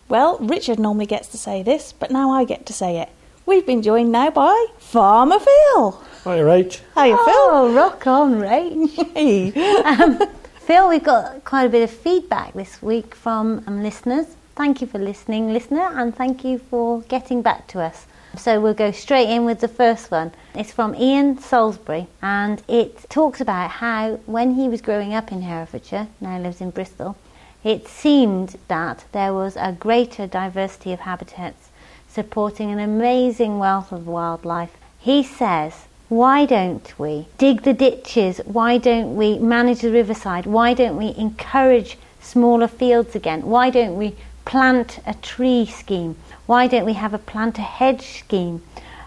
Well, 0.08 0.38
Richard 0.38 0.78
normally 0.78 1.06
gets 1.06 1.28
to 1.28 1.38
say 1.38 1.62
this, 1.62 1.92
but 1.92 2.10
now 2.10 2.30
I 2.30 2.44
get 2.44 2.66
to 2.66 2.72
say 2.72 2.98
it. 2.98 3.08
We've 3.46 3.66
been 3.66 3.82
joined 3.82 4.12
now 4.12 4.30
by 4.30 4.66
Farmer 4.78 5.38
Phil. 5.38 5.90
Hi, 6.24 6.38
Rach. 6.38 6.80
Hiya, 6.94 7.16
Phil. 7.16 7.34
Oh, 7.36 7.72
rock 7.74 8.06
on, 8.06 8.34
Rach. 8.36 9.52
Phil. 9.52 9.86
um, 9.86 10.28
Phil, 10.60 10.88
we've 10.88 11.04
got 11.04 11.44
quite 11.44 11.64
a 11.64 11.68
bit 11.68 11.82
of 11.82 11.90
feedback 11.90 12.54
this 12.54 12.80
week 12.80 13.14
from 13.14 13.62
um, 13.66 13.82
listeners. 13.82 14.36
Thank 14.56 14.80
you 14.80 14.86
for 14.86 14.98
listening, 14.98 15.52
listener, 15.52 15.90
and 15.98 16.14
thank 16.16 16.42
you 16.44 16.58
for 16.58 17.02
getting 17.02 17.42
back 17.42 17.66
to 17.68 17.80
us. 17.80 18.06
So 18.36 18.60
we'll 18.60 18.74
go 18.74 18.90
straight 18.90 19.28
in 19.28 19.44
with 19.44 19.60
the 19.60 19.68
first 19.68 20.10
one. 20.10 20.32
It's 20.54 20.72
from 20.72 20.94
Ian 20.94 21.38
Salisbury, 21.38 22.08
and 22.20 22.62
it 22.68 23.08
talks 23.08 23.40
about 23.40 23.70
how 23.70 24.16
when 24.26 24.54
he 24.54 24.68
was 24.68 24.80
growing 24.80 25.14
up 25.14 25.30
in 25.30 25.42
Herefordshire, 25.42 26.08
now 26.20 26.38
lives 26.38 26.60
in 26.60 26.70
Bristol, 26.70 27.16
it 27.62 27.88
seemed 27.88 28.56
that 28.68 29.04
there 29.12 29.32
was 29.32 29.56
a 29.56 29.72
greater 29.72 30.26
diversity 30.26 30.92
of 30.92 31.00
habitats 31.00 31.70
supporting 32.08 32.70
an 32.70 32.78
amazing 32.78 33.58
wealth 33.58 33.90
of 33.90 34.06
wildlife. 34.06 34.76
He 35.00 35.22
says, 35.22 35.86
why 36.08 36.44
don't 36.44 36.96
we 36.98 37.26
dig 37.38 37.62
the 37.62 37.72
ditches? 37.72 38.38
Why 38.44 38.78
don't 38.78 39.16
we 39.16 39.38
manage 39.38 39.80
the 39.80 39.90
riverside? 39.90 40.46
Why 40.46 40.74
don't 40.74 40.96
we 40.96 41.14
encourage 41.16 41.98
smaller 42.20 42.68
fields 42.68 43.16
again? 43.16 43.42
Why 43.42 43.70
don't 43.70 43.96
we 43.96 44.14
plant 44.44 45.00
a 45.06 45.14
tree 45.14 45.66
scheme? 45.66 46.16
Why 46.46 46.66
don't 46.66 46.84
we 46.84 46.92
have 46.92 47.14
a 47.14 47.18
plant 47.18 47.58
a 47.58 47.62
hedge 47.62 48.18
scheme? 48.18 48.62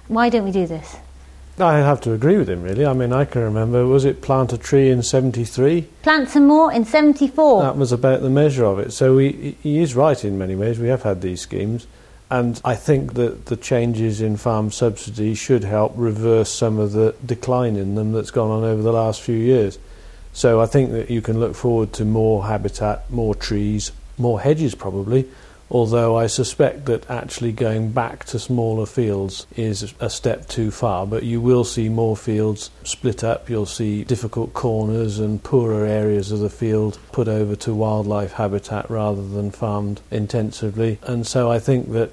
Why 0.08 0.30
don't 0.30 0.44
we 0.44 0.52
do 0.52 0.66
this? 0.66 0.98
I 1.60 1.78
have 1.78 2.02
to 2.02 2.14
agree 2.14 2.38
with 2.38 2.50
him, 2.50 2.62
really. 2.62 2.86
I 2.86 2.94
mean, 2.94 3.12
I 3.12 3.26
can 3.26 3.42
remember, 3.42 3.86
was 3.86 4.06
it 4.06 4.22
plant 4.22 4.54
a 4.54 4.58
tree 4.58 4.90
in 4.90 5.02
73? 5.02 5.82
Plant 6.04 6.30
some 6.30 6.48
more 6.48 6.72
in 6.72 6.86
74. 6.86 7.64
That 7.64 7.78
was 7.78 7.92
about 7.92 8.22
the 8.22 8.30
measure 8.30 8.66
of 8.66 8.78
it. 8.80 8.92
So 8.94 9.18
he, 9.18 9.58
he 9.64 9.80
is 9.80 9.96
right 9.96 10.24
in 10.24 10.38
many 10.38 10.56
ways. 10.56 10.80
We 10.80 10.88
have 10.90 11.04
had 11.04 11.22
these 11.22 11.42
schemes. 11.42 11.88
And 12.30 12.62
I 12.64 12.76
think 12.76 13.14
that 13.14 13.46
the 13.46 13.56
changes 13.56 14.22
in 14.22 14.38
farm 14.38 14.70
subsidy 14.70 15.34
should 15.34 15.64
help 15.64 15.94
reverse 15.96 16.52
some 16.52 16.78
of 16.78 16.92
the 16.92 17.16
decline 17.26 17.76
in 17.76 17.96
them 17.96 18.12
that's 18.12 18.32
gone 18.32 18.52
on 18.52 18.64
over 18.64 18.82
the 18.82 18.92
last 18.92 19.22
few 19.22 19.38
years. 19.38 19.80
So 20.34 20.62
I 20.62 20.66
think 20.66 20.92
that 20.92 21.10
you 21.10 21.22
can 21.22 21.40
look 21.40 21.56
forward 21.56 21.94
to 21.94 22.06
more 22.06 22.46
habitat, 22.46 23.10
more 23.10 23.34
trees, 23.34 23.92
more 24.18 24.42
hedges 24.42 24.76
probably, 24.76 25.28
although 25.70 26.16
I 26.16 26.28
suspect 26.28 26.86
that 26.86 27.10
actually 27.10 27.52
going 27.52 27.92
back 27.92 28.26
to 28.26 28.40
smaller 28.40 28.86
fields 28.86 29.48
is 29.56 29.94
a 30.00 30.10
step 30.10 30.48
too 30.48 30.72
far. 30.72 31.06
But 31.06 31.24
you 31.24 31.42
will 31.42 31.64
see 31.64 31.90
more 31.90 32.16
fields 32.16 32.70
split 32.84 33.24
up, 33.24 33.50
you'll 33.50 33.66
see 33.66 34.04
difficult 34.04 34.54
corners 34.54 35.20
and 35.20 35.44
poorer 35.44 35.86
areas 35.86 36.32
of 36.32 36.40
the 36.40 36.50
field 36.50 37.00
put 37.12 37.28
over 37.28 37.56
to 37.58 37.74
wildlife 37.74 38.34
habitat 38.34 38.90
rather 38.90 39.28
than 39.28 39.52
farmed 39.52 40.02
intensively. 40.12 41.00
And 41.04 41.26
so 41.28 41.52
I 41.52 41.60
think 41.60 41.92
that 41.92 42.12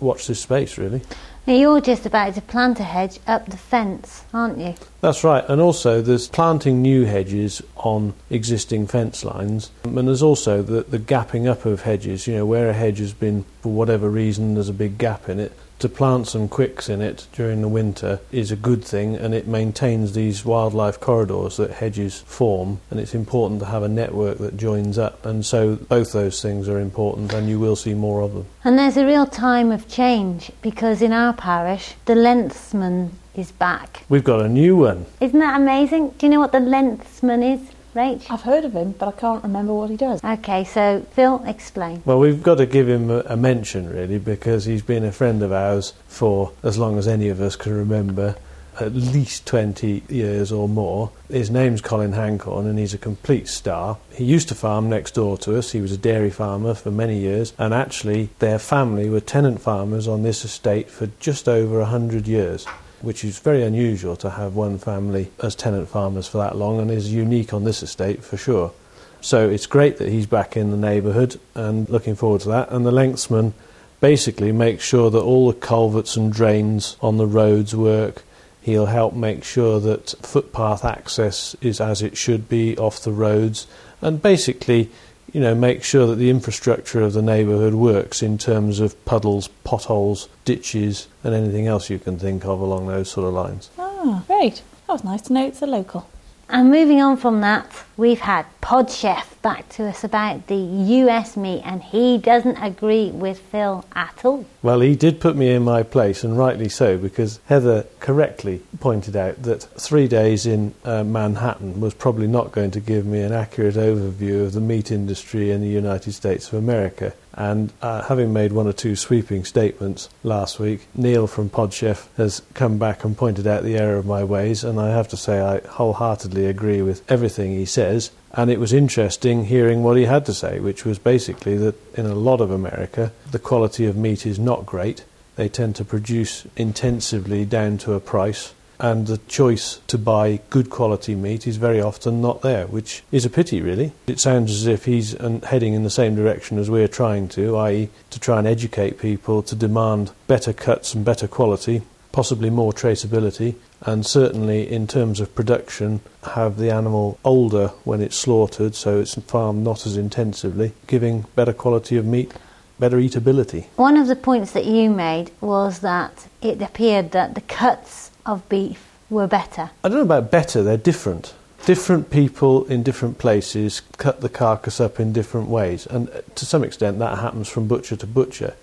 watch 0.00 0.26
this 0.26 0.40
space 0.40 0.78
really. 0.78 1.02
Now 1.44 1.54
you're 1.54 1.80
just 1.80 2.06
about 2.06 2.34
to 2.34 2.40
plant 2.40 2.78
a 2.78 2.84
hedge 2.84 3.18
up 3.26 3.46
the 3.46 3.56
fence, 3.56 4.24
aren't 4.32 4.58
you? 4.58 4.74
That's 5.00 5.24
right, 5.24 5.44
and 5.48 5.60
also 5.60 6.00
there's 6.00 6.28
planting 6.28 6.80
new 6.80 7.04
hedges 7.04 7.60
on 7.76 8.14
existing 8.30 8.86
fence 8.86 9.24
lines, 9.24 9.72
and 9.82 10.06
there's 10.06 10.22
also 10.22 10.62
the, 10.62 10.82
the 10.82 11.00
gapping 11.00 11.50
up 11.50 11.66
of 11.66 11.82
hedges. 11.82 12.28
You 12.28 12.36
know, 12.36 12.46
where 12.46 12.70
a 12.70 12.72
hedge 12.72 12.98
has 12.98 13.12
been, 13.12 13.44
for 13.60 13.72
whatever 13.72 14.08
reason, 14.08 14.54
there's 14.54 14.68
a 14.68 14.72
big 14.74 14.98
gap 14.98 15.28
in 15.28 15.40
it. 15.40 15.52
To 15.82 15.88
plant 15.88 16.28
some 16.28 16.46
quicks 16.46 16.88
in 16.88 17.02
it 17.02 17.26
during 17.32 17.60
the 17.60 17.66
winter 17.66 18.20
is 18.30 18.52
a 18.52 18.56
good 18.56 18.84
thing, 18.84 19.16
and 19.16 19.34
it 19.34 19.48
maintains 19.48 20.12
these 20.12 20.44
wildlife 20.44 21.00
corridors 21.00 21.56
that 21.56 21.72
hedges 21.72 22.20
form. 22.20 22.78
And 22.88 23.00
it's 23.00 23.16
important 23.16 23.58
to 23.58 23.66
have 23.66 23.82
a 23.82 23.88
network 23.88 24.38
that 24.38 24.56
joins 24.56 24.96
up, 24.96 25.26
and 25.26 25.44
so 25.44 25.74
both 25.74 26.12
those 26.12 26.40
things 26.40 26.68
are 26.68 26.78
important, 26.78 27.32
and 27.32 27.48
you 27.48 27.58
will 27.58 27.74
see 27.74 27.94
more 27.94 28.20
of 28.20 28.32
them. 28.32 28.46
And 28.62 28.78
there's 28.78 28.96
a 28.96 29.04
real 29.04 29.26
time 29.26 29.72
of 29.72 29.88
change 29.88 30.52
because 30.62 31.02
in 31.02 31.12
our 31.12 31.32
parish, 31.32 31.94
the 32.04 32.14
lengthsman 32.14 33.10
is 33.34 33.50
back. 33.50 34.04
We've 34.08 34.22
got 34.22 34.40
a 34.40 34.48
new 34.48 34.76
one. 34.76 35.06
Isn't 35.18 35.40
that 35.40 35.60
amazing? 35.60 36.10
Do 36.10 36.26
you 36.26 36.30
know 36.30 36.38
what 36.38 36.52
the 36.52 36.60
lengthsman 36.60 37.42
is, 37.54 37.72
Rach? 37.94 38.30
I've 38.30 38.42
heard 38.42 38.64
of 38.64 38.72
him, 38.72 38.92
but 38.92 39.08
I 39.08 39.12
can't 39.12 39.42
remember 39.42 39.74
what 39.74 39.90
he 39.90 39.96
does. 39.96 40.22
Okay, 40.24 40.64
so 40.64 41.06
Phil, 41.12 41.42
explain. 41.46 42.02
Well, 42.04 42.18
we've 42.18 42.42
got 42.42 42.56
to 42.56 42.66
give 42.66 42.88
him 42.88 43.10
a, 43.10 43.20
a 43.26 43.36
mention, 43.36 43.88
really, 43.88 44.18
because 44.18 44.64
he's 44.64 44.82
been 44.82 45.04
a 45.04 45.12
friend 45.12 45.42
of 45.42 45.52
ours 45.52 45.92
for 46.08 46.52
as 46.62 46.78
long 46.78 46.98
as 46.98 47.06
any 47.06 47.28
of 47.28 47.40
us 47.40 47.56
can 47.56 47.74
remember 47.74 48.36
at 48.80 48.94
least 48.94 49.46
20 49.46 50.02
years 50.08 50.50
or 50.50 50.68
more. 50.68 51.10
His 51.28 51.50
name's 51.50 51.80
Colin 51.80 52.12
Hancorn 52.12 52.66
and 52.66 52.78
he's 52.78 52.94
a 52.94 52.98
complete 52.98 53.48
star. 53.48 53.98
He 54.12 54.24
used 54.24 54.48
to 54.48 54.54
farm 54.54 54.88
next 54.88 55.14
door 55.14 55.36
to 55.38 55.58
us. 55.58 55.72
He 55.72 55.80
was 55.80 55.92
a 55.92 55.98
dairy 55.98 56.30
farmer 56.30 56.74
for 56.74 56.90
many 56.90 57.18
years 57.18 57.52
and 57.58 57.74
actually 57.74 58.30
their 58.38 58.58
family 58.58 59.08
were 59.08 59.20
tenant 59.20 59.60
farmers 59.60 60.08
on 60.08 60.22
this 60.22 60.44
estate 60.44 60.90
for 60.90 61.08
just 61.20 61.48
over 61.48 61.80
100 61.80 62.26
years. 62.26 62.66
Which 63.02 63.24
is 63.24 63.38
very 63.40 63.62
unusual 63.62 64.16
to 64.16 64.30
have 64.30 64.54
one 64.54 64.78
family 64.78 65.30
as 65.42 65.54
tenant 65.54 65.88
farmers 65.88 66.28
for 66.28 66.38
that 66.38 66.56
long 66.56 66.80
and 66.80 66.90
is 66.90 67.12
unique 67.12 67.52
on 67.52 67.64
this 67.64 67.82
estate 67.82 68.22
for 68.22 68.36
sure. 68.36 68.72
So 69.20 69.48
it's 69.48 69.66
great 69.66 69.98
that 69.98 70.08
he's 70.08 70.26
back 70.26 70.56
in 70.56 70.70
the 70.70 70.76
neighbourhood 70.76 71.38
and 71.54 71.88
looking 71.88 72.14
forward 72.14 72.40
to 72.42 72.48
that. 72.48 72.70
And 72.72 72.86
the 72.86 72.90
lengthsman 72.92 73.52
basically 74.00 74.50
makes 74.50 74.84
sure 74.84 75.10
that 75.10 75.20
all 75.20 75.46
the 75.46 75.58
culverts 75.58 76.16
and 76.16 76.32
drains 76.32 76.96
on 77.00 77.18
the 77.18 77.26
roads 77.26 77.74
work. 77.74 78.24
He'll 78.60 78.86
help 78.86 79.14
make 79.14 79.44
sure 79.44 79.78
that 79.80 80.14
footpath 80.22 80.84
access 80.84 81.56
is 81.60 81.80
as 81.80 82.02
it 82.02 82.16
should 82.16 82.48
be 82.48 82.76
off 82.78 83.02
the 83.02 83.12
roads, 83.12 83.66
and 84.00 84.20
basically, 84.22 84.90
you 85.32 85.40
know, 85.40 85.54
make 85.54 85.82
sure 85.82 86.06
that 86.06 86.16
the 86.16 86.30
infrastructure 86.30 87.00
of 87.00 87.14
the 87.14 87.22
neighbourhood 87.22 87.74
works 87.74 88.22
in 88.22 88.36
terms 88.36 88.80
of 88.80 89.02
puddles, 89.04 89.48
potholes, 89.64 90.28
ditches, 90.44 91.08
and 91.24 91.34
anything 91.34 91.66
else 91.66 91.88
you 91.88 91.98
can 91.98 92.18
think 92.18 92.44
of 92.44 92.60
along 92.60 92.86
those 92.86 93.10
sort 93.10 93.26
of 93.26 93.32
lines. 93.32 93.70
Ah, 93.78 94.22
great. 94.26 94.62
That 94.86 94.92
was 94.92 95.04
nice 95.04 95.22
to 95.22 95.32
know 95.32 95.46
it's 95.46 95.62
a 95.62 95.66
local. 95.66 96.08
And 96.48 96.70
moving 96.70 97.00
on 97.00 97.16
from 97.16 97.40
that, 97.40 97.66
we've 98.02 98.20
had 98.20 98.44
Pod 98.60 98.90
Chef 98.90 99.40
back 99.42 99.68
to 99.68 99.88
us 99.88 100.02
about 100.02 100.48
the 100.48 100.56
US 100.56 101.36
meat, 101.36 101.62
and 101.64 101.80
he 101.80 102.18
doesn't 102.18 102.56
agree 102.56 103.12
with 103.12 103.38
Phil 103.38 103.84
at 103.94 104.24
all. 104.24 104.44
Well, 104.60 104.80
he 104.80 104.96
did 104.96 105.20
put 105.20 105.36
me 105.36 105.50
in 105.50 105.62
my 105.62 105.84
place, 105.84 106.24
and 106.24 106.36
rightly 106.36 106.68
so, 106.68 106.98
because 106.98 107.38
Heather 107.46 107.86
correctly 108.00 108.62
pointed 108.80 109.14
out 109.14 109.42
that 109.42 109.62
three 109.80 110.08
days 110.08 110.46
in 110.46 110.74
uh, 110.84 111.04
Manhattan 111.04 111.80
was 111.80 111.94
probably 111.94 112.26
not 112.26 112.50
going 112.50 112.72
to 112.72 112.80
give 112.80 113.06
me 113.06 113.20
an 113.20 113.32
accurate 113.32 113.76
overview 113.76 114.44
of 114.44 114.52
the 114.52 114.60
meat 114.60 114.90
industry 114.90 115.52
in 115.52 115.60
the 115.60 115.68
United 115.68 116.12
States 116.12 116.48
of 116.48 116.54
America. 116.54 117.12
And 117.34 117.72
uh, 117.80 118.02
having 118.02 118.32
made 118.32 118.52
one 118.52 118.66
or 118.66 118.72
two 118.72 118.94
sweeping 118.94 119.44
statements 119.44 120.08
last 120.22 120.60
week, 120.60 120.86
Neil 120.94 121.26
from 121.26 121.48
Podchef 121.48 122.08
has 122.16 122.42
come 122.52 122.78
back 122.78 123.04
and 123.04 123.16
pointed 123.16 123.46
out 123.46 123.62
the 123.62 123.78
error 123.78 123.96
of 123.96 124.06
my 124.06 124.22
ways, 124.22 124.64
and 124.64 124.78
I 124.78 124.90
have 124.90 125.08
to 125.08 125.16
say 125.16 125.40
I 125.40 125.60
wholeheartedly 125.66 126.46
agree 126.46 126.82
with 126.82 127.10
everything 127.10 127.52
he 127.52 127.64
says. 127.92 128.10
And 128.32 128.50
it 128.50 128.60
was 128.60 128.72
interesting 128.72 129.44
hearing 129.44 129.82
what 129.82 129.96
he 129.96 130.04
had 130.04 130.24
to 130.26 130.34
say, 130.34 130.58
which 130.58 130.84
was 130.84 130.98
basically 130.98 131.56
that 131.58 131.74
in 131.98 132.06
a 132.06 132.14
lot 132.14 132.40
of 132.40 132.50
America, 132.50 133.12
the 133.30 133.38
quality 133.38 133.86
of 133.86 133.96
meat 133.96 134.26
is 134.26 134.38
not 134.38 134.64
great. 134.64 135.04
They 135.36 135.48
tend 135.48 135.76
to 135.76 135.84
produce 135.84 136.46
intensively 136.56 137.44
down 137.44 137.78
to 137.78 137.94
a 137.94 138.00
price, 138.00 138.54
and 138.78 139.06
the 139.06 139.18
choice 139.28 139.80
to 139.86 139.96
buy 139.96 140.40
good 140.50 140.70
quality 140.70 141.14
meat 141.14 141.46
is 141.46 141.56
very 141.56 141.80
often 141.80 142.20
not 142.20 142.42
there, 142.42 142.66
which 142.66 143.02
is 143.12 143.24
a 143.24 143.30
pity, 143.30 143.60
really. 143.60 143.92
It 144.06 144.18
sounds 144.18 144.50
as 144.50 144.66
if 144.66 144.86
he's 144.86 145.12
heading 145.44 145.74
in 145.74 145.84
the 145.84 145.90
same 145.90 146.16
direction 146.16 146.58
as 146.58 146.68
we're 146.68 146.88
trying 146.88 147.28
to, 147.28 147.56
i.e., 147.58 147.90
to 148.10 148.20
try 148.20 148.38
and 148.38 148.46
educate 148.46 148.98
people 148.98 149.42
to 149.44 149.54
demand 149.54 150.10
better 150.26 150.52
cuts 150.52 150.94
and 150.94 151.04
better 151.04 151.28
quality, 151.28 151.82
possibly 152.12 152.50
more 152.50 152.72
traceability, 152.72 153.56
and 153.80 154.06
certainly 154.06 154.70
in 154.70 154.86
terms 154.86 155.18
of 155.18 155.34
production, 155.34 156.00
have 156.34 156.56
the 156.58 156.70
animal 156.70 157.18
older 157.24 157.68
when 157.84 158.00
it's 158.00 158.16
slaughtered, 158.16 158.74
so 158.74 159.00
it's 159.00 159.14
farmed 159.14 159.64
not 159.64 159.86
as 159.86 159.96
intensively, 159.96 160.72
giving 160.86 161.24
better 161.34 161.52
quality 161.52 161.96
of 161.96 162.04
meat, 162.04 162.32
better 162.78 162.98
eatability. 162.98 163.66
One 163.76 163.96
of 163.96 164.06
the 164.06 164.16
points 164.16 164.52
that 164.52 164.66
you 164.66 164.90
made 164.90 165.30
was 165.40 165.80
that 165.80 166.28
it 166.40 166.60
appeared 166.62 167.12
that 167.12 167.34
the 167.34 167.40
cuts 167.40 168.10
of 168.26 168.48
beef 168.48 168.88
were 169.10 169.26
better. 169.26 169.70
I 169.82 169.88
don't 169.88 169.98
know 169.98 170.04
about 170.04 170.30
better, 170.30 170.62
they're 170.62 170.76
different. 170.76 171.34
Different 171.64 172.10
people 172.10 172.64
in 172.64 172.82
different 172.82 173.18
places 173.18 173.82
cut 173.96 174.20
the 174.20 174.28
carcass 174.28 174.80
up 174.80 174.98
in 174.98 175.12
different 175.12 175.48
ways, 175.48 175.86
and 175.86 176.10
uh, 176.10 176.22
to 176.34 176.44
some 176.44 176.64
extent 176.64 176.98
that 176.98 177.18
happens 177.18 177.48
from 177.48 177.68
butcher 177.68 177.94
to 177.96 178.06
butcher. 178.06 178.54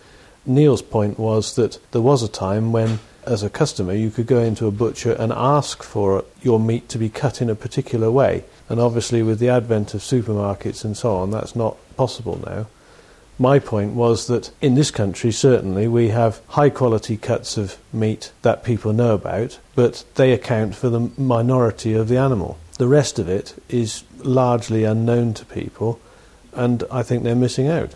Neil's 0.45 0.81
point 0.81 1.17
was 1.17 1.55
that 1.55 1.79
there 1.91 2.01
was 2.01 2.23
a 2.23 2.27
time 2.27 2.71
when 2.71 2.99
as 3.29 3.43
a 3.43 3.49
customer, 3.49 3.93
you 3.93 4.09
could 4.09 4.27
go 4.27 4.39
into 4.39 4.65
a 4.65 4.71
butcher 4.71 5.13
and 5.13 5.31
ask 5.31 5.83
for 5.83 6.25
your 6.41 6.59
meat 6.59 6.89
to 6.89 6.97
be 6.97 7.09
cut 7.09 7.41
in 7.41 7.49
a 7.49 7.55
particular 7.55 8.09
way. 8.09 8.43
And 8.67 8.79
obviously, 8.79 9.21
with 9.21 9.39
the 9.39 9.49
advent 9.49 9.93
of 9.93 10.01
supermarkets 10.01 10.83
and 10.83 10.97
so 10.97 11.15
on, 11.15 11.31
that's 11.31 11.55
not 11.55 11.77
possible 11.95 12.41
now. 12.45 12.67
My 13.37 13.59
point 13.59 13.93
was 13.93 14.27
that 14.27 14.51
in 14.61 14.75
this 14.75 14.91
country, 14.91 15.31
certainly, 15.31 15.87
we 15.87 16.09
have 16.09 16.41
high 16.49 16.69
quality 16.69 17.15
cuts 17.15 17.55
of 17.55 17.77
meat 17.93 18.33
that 18.41 18.65
people 18.65 18.91
know 18.91 19.13
about, 19.13 19.59
but 19.75 20.03
they 20.15 20.33
account 20.33 20.75
for 20.75 20.89
the 20.89 21.11
minority 21.17 21.93
of 21.93 22.09
the 22.09 22.17
animal. 22.17 22.57
The 22.77 22.87
rest 22.87 23.19
of 23.19 23.29
it 23.29 23.61
is 23.69 24.03
largely 24.17 24.83
unknown 24.83 25.35
to 25.35 25.45
people, 25.45 26.01
and 26.53 26.83
I 26.91 27.03
think 27.03 27.23
they're 27.23 27.35
missing 27.35 27.67
out. 27.67 27.95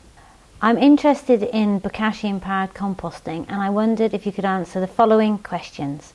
I'm 0.67 0.79
interested 0.79 1.45
in 1.45 1.81
Bokashi 1.81 2.29
empowered 2.29 2.75
composting, 2.75 3.47
and 3.49 3.63
I 3.63 3.71
wondered 3.71 4.13
if 4.13 4.27
you 4.27 4.33
could 4.33 4.45
answer 4.45 4.81
the 4.81 4.89
following 4.89 5.39
questions. 5.39 6.13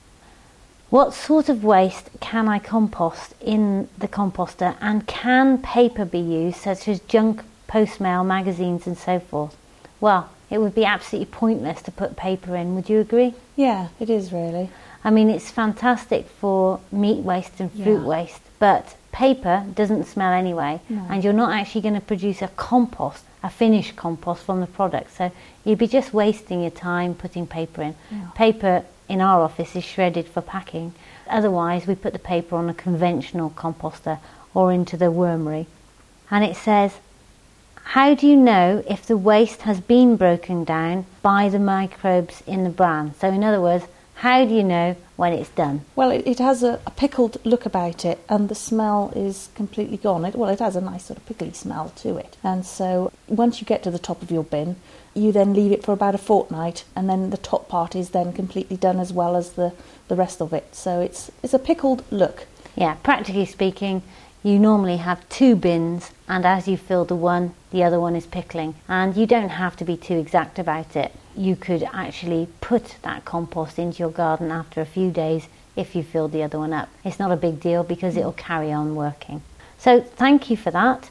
What 0.89 1.13
sort 1.13 1.47
of 1.47 1.63
waste 1.63 2.09
can 2.19 2.49
I 2.49 2.59
compost 2.59 3.33
in 3.39 3.87
the 3.97 4.09
composter, 4.09 4.75
and 4.81 5.07
can 5.07 5.57
paper 5.59 6.03
be 6.03 6.19
used, 6.19 6.57
such 6.57 6.89
as 6.89 6.99
junk 6.99 7.43
post 7.67 8.01
mail, 8.01 8.25
magazines, 8.25 8.85
and 8.85 8.97
so 8.97 9.21
forth? 9.21 9.55
Well, 10.01 10.29
it 10.49 10.57
would 10.57 10.75
be 10.75 10.83
absolutely 10.83 11.31
pointless 11.31 11.81
to 11.83 11.91
put 11.91 12.17
paper 12.17 12.53
in, 12.53 12.75
would 12.75 12.89
you 12.89 12.99
agree? 12.99 13.35
Yeah, 13.55 13.87
it 14.01 14.09
is 14.09 14.33
really. 14.33 14.69
I 15.01 15.11
mean, 15.11 15.29
it's 15.29 15.49
fantastic 15.49 16.27
for 16.27 16.81
meat 16.91 17.23
waste 17.23 17.61
and 17.61 17.71
fruit 17.71 18.01
Yeah. 18.01 18.05
waste, 18.05 18.41
but 18.59 18.95
paper 19.13 19.63
doesn't 19.73 20.07
smell 20.07 20.33
anyway, 20.33 20.81
No. 20.89 21.03
and 21.09 21.23
you're 21.23 21.31
not 21.31 21.53
actually 21.53 21.79
going 21.83 21.93
to 21.95 22.01
produce 22.01 22.41
a 22.41 22.49
compost, 22.49 23.23
a 23.43 23.49
finished 23.49 23.95
compost 23.95 24.43
from 24.43 24.59
the 24.59 24.67
product. 24.67 25.15
So 25.15 25.31
you'd 25.63 25.79
be 25.79 25.87
just 25.87 26.13
wasting 26.13 26.61
your 26.61 26.71
time 26.71 27.15
putting 27.15 27.47
paper 27.47 27.81
in. 27.81 27.95
Yeah. 28.11 28.29
Paper 28.35 28.85
in 29.09 29.21
our 29.21 29.41
office 29.41 29.75
is 29.75 29.83
shredded 29.83 30.27
for 30.27 30.41
packing. 30.41 30.93
Otherwise, 31.27 31.87
we 31.87 31.95
put 31.95 32.13
the 32.13 32.19
paper 32.19 32.55
on 32.55 32.69
a 32.69 32.73
conventional 32.73 33.49
composter 33.49 34.19
or 34.53 34.71
into 34.71 34.97
the 34.97 35.11
wormery. 35.11 35.65
And 36.29 36.43
it 36.43 36.55
says, 36.55 36.93
how 37.83 38.13
do 38.13 38.27
you 38.27 38.37
know 38.37 38.83
if 38.87 39.05
the 39.05 39.17
waste 39.17 39.63
has 39.63 39.81
been 39.81 40.15
broken 40.15 40.63
down 40.63 41.05
by 41.21 41.49
the 41.49 41.59
microbes 41.59 42.41
in 42.47 42.63
the 42.63 42.69
bran? 42.69 43.13
So, 43.15 43.27
in 43.29 43.43
other 43.43 43.59
words, 43.59 43.85
how 44.15 44.45
do 44.45 44.53
you 44.53 44.63
know 44.63 44.95
when 45.21 45.33
it's 45.33 45.49
done? 45.49 45.85
Well, 45.95 46.09
it, 46.09 46.25
it 46.25 46.39
has 46.39 46.63
a, 46.63 46.79
a 46.87 46.89
pickled 46.89 47.37
look 47.45 47.67
about 47.67 48.03
it, 48.05 48.17
and 48.27 48.49
the 48.49 48.55
smell 48.55 49.13
is 49.15 49.49
completely 49.53 49.97
gone. 49.97 50.25
It, 50.25 50.33
well, 50.33 50.49
it 50.49 50.57
has 50.57 50.75
a 50.75 50.81
nice 50.81 51.05
sort 51.05 51.19
of 51.19 51.25
pickly 51.27 51.53
smell 51.53 51.89
to 51.97 52.17
it. 52.17 52.37
And 52.43 52.65
so, 52.65 53.11
once 53.27 53.61
you 53.61 53.67
get 53.67 53.83
to 53.83 53.91
the 53.91 53.99
top 53.99 54.23
of 54.23 54.31
your 54.31 54.43
bin, 54.43 54.77
you 55.13 55.31
then 55.31 55.53
leave 55.53 55.71
it 55.71 55.83
for 55.85 55.91
about 55.93 56.15
a 56.15 56.17
fortnight, 56.17 56.85
and 56.95 57.07
then 57.07 57.29
the 57.29 57.37
top 57.37 57.69
part 57.69 57.95
is 57.95 58.09
then 58.09 58.33
completely 58.33 58.77
done 58.77 58.99
as 58.99 59.13
well 59.13 59.35
as 59.35 59.51
the, 59.51 59.73
the 60.07 60.15
rest 60.15 60.41
of 60.41 60.53
it. 60.53 60.73
So, 60.73 61.01
it's, 61.01 61.29
it's 61.43 61.53
a 61.53 61.59
pickled 61.59 62.03
look. 62.09 62.47
Yeah, 62.75 62.95
practically 63.03 63.45
speaking, 63.45 64.01
you 64.43 64.57
normally 64.57 64.97
have 64.97 65.27
two 65.29 65.55
bins, 65.55 66.11
and 66.27 66.45
as 66.45 66.67
you 66.67 66.75
fill 66.75 67.05
the 67.05 67.15
one, 67.15 67.53
the 67.69 67.83
other 67.83 67.99
one 67.99 68.15
is 68.15 68.25
pickling. 68.25 68.73
And 68.87 69.15
you 69.15 69.27
don't 69.27 69.49
have 69.49 69.75
to 69.77 69.85
be 69.85 69.95
too 69.95 70.15
exact 70.17 70.57
about 70.57 70.95
it. 70.95 71.13
You 71.35 71.55
could 71.55 71.83
actually 71.93 72.47
put 72.59 72.95
that 73.03 73.23
compost 73.23 73.77
into 73.77 73.99
your 73.99 74.09
garden 74.09 74.51
after 74.51 74.81
a 74.81 74.85
few 74.85 75.11
days 75.11 75.47
if 75.75 75.95
you 75.95 76.03
fill 76.03 76.27
the 76.27 76.43
other 76.43 76.57
one 76.57 76.73
up. 76.73 76.89
It's 77.05 77.19
not 77.19 77.31
a 77.31 77.37
big 77.37 77.59
deal 77.59 77.83
because 77.83 78.17
it'll 78.17 78.33
carry 78.33 78.71
on 78.71 78.95
working. 78.95 79.43
So, 79.77 80.01
thank 80.01 80.49
you 80.49 80.57
for 80.57 80.71
that. 80.71 81.09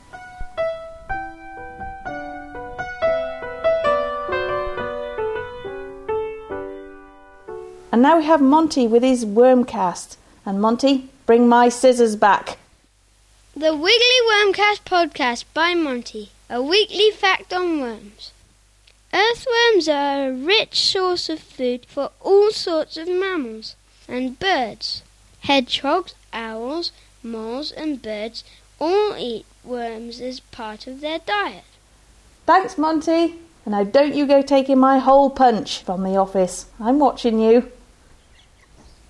And 7.92 8.02
now 8.02 8.18
we 8.18 8.24
have 8.24 8.40
Monty 8.40 8.86
with 8.86 9.02
his 9.02 9.26
worm 9.26 9.64
cast. 9.64 10.16
And 10.46 10.60
Monty, 10.60 11.10
bring 11.26 11.48
my 11.48 11.68
scissors 11.68 12.16
back. 12.16 12.59
The 13.56 13.74
Wiggly 13.74 14.20
Wormcast 14.30 14.84
podcast 14.84 15.44
by 15.52 15.74
Monty, 15.74 16.30
a 16.48 16.62
weekly 16.62 17.10
fact 17.10 17.52
on 17.52 17.80
worms. 17.80 18.30
Earthworms 19.12 19.88
are 19.88 20.28
a 20.28 20.32
rich 20.32 20.78
source 20.80 21.28
of 21.28 21.40
food 21.40 21.84
for 21.86 22.12
all 22.20 22.52
sorts 22.52 22.96
of 22.96 23.08
mammals 23.08 23.74
and 24.06 24.38
birds. 24.38 25.02
Hedgehogs, 25.40 26.14
owls, 26.32 26.92
moles, 27.24 27.72
and 27.72 28.00
birds 28.00 28.44
all 28.78 29.16
eat 29.18 29.46
worms 29.64 30.20
as 30.20 30.38
part 30.38 30.86
of 30.86 31.00
their 31.00 31.18
diet. 31.18 31.64
Thanks, 32.46 32.78
Monty. 32.78 33.34
And 33.64 33.72
now 33.72 33.82
don't 33.82 34.14
you 34.14 34.28
go 34.28 34.42
taking 34.42 34.78
my 34.78 34.98
hole 35.00 35.28
punch 35.28 35.82
from 35.82 36.04
the 36.04 36.16
office. 36.16 36.66
I'm 36.78 37.00
watching 37.00 37.40
you. 37.40 37.72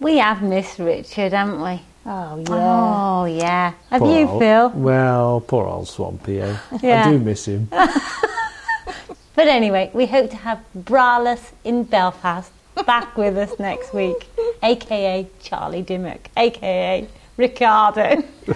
We 0.00 0.16
have 0.16 0.42
missed 0.42 0.78
Richard, 0.78 1.34
haven't 1.34 1.60
we? 1.62 1.82
Oh, 2.06 2.36
yeah. 2.38 2.46
Oh, 2.50 3.24
yeah. 3.26 3.72
Have 3.90 4.00
Poor 4.00 4.18
you, 4.18 4.26
old- 4.26 4.40
Phil? 4.40 4.68
Well, 4.70 5.40
poor 5.40 5.66
old 5.66 5.88
Swampy, 5.88 6.40
eh? 6.40 6.56
Yeah. 6.82 7.06
I 7.06 7.10
do 7.12 7.18
miss 7.18 7.46
him. 7.46 7.68
But 9.40 9.48
anyway, 9.48 9.90
we 9.94 10.04
hope 10.04 10.28
to 10.32 10.36
have 10.36 10.60
Braless 10.76 11.52
in 11.64 11.84
Belfast 11.84 12.52
back 12.84 13.16
with 13.16 13.38
us 13.38 13.58
next 13.58 13.94
week, 13.94 14.28
aka 14.62 15.26
Charlie 15.40 15.80
Dimmock, 15.80 16.28
aka 16.36 17.08
Ricardo. 17.38 18.22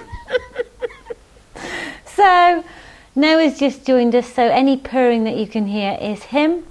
so, 2.05 2.65
Noah's 3.15 3.59
just 3.59 3.87
joined 3.87 4.15
us, 4.15 4.31
so 4.31 4.43
any 4.43 4.77
purring 4.77 5.25
that 5.25 5.37
you 5.37 5.47
can 5.47 5.69
hear 5.69 5.97
is 6.01 6.25
him. 6.25 6.67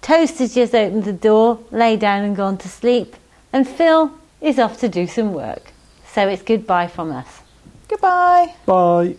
Toast 0.00 0.38
has 0.38 0.54
just 0.54 0.74
opened 0.74 1.04
the 1.04 1.12
door, 1.12 1.58
lay 1.70 1.98
down 1.98 2.24
and 2.24 2.34
gone 2.34 2.56
to 2.56 2.68
sleep, 2.68 3.14
and 3.52 3.68
Phil 3.68 4.10
is 4.40 4.58
off 4.58 4.78
to 4.80 4.88
do 4.88 5.06
some 5.06 5.34
work. 5.34 5.72
So 6.12 6.28
it's 6.28 6.42
goodbye 6.42 6.88
from 6.88 7.12
us. 7.12 7.40
Goodbye. 7.88 8.54
Bye. 8.66 9.16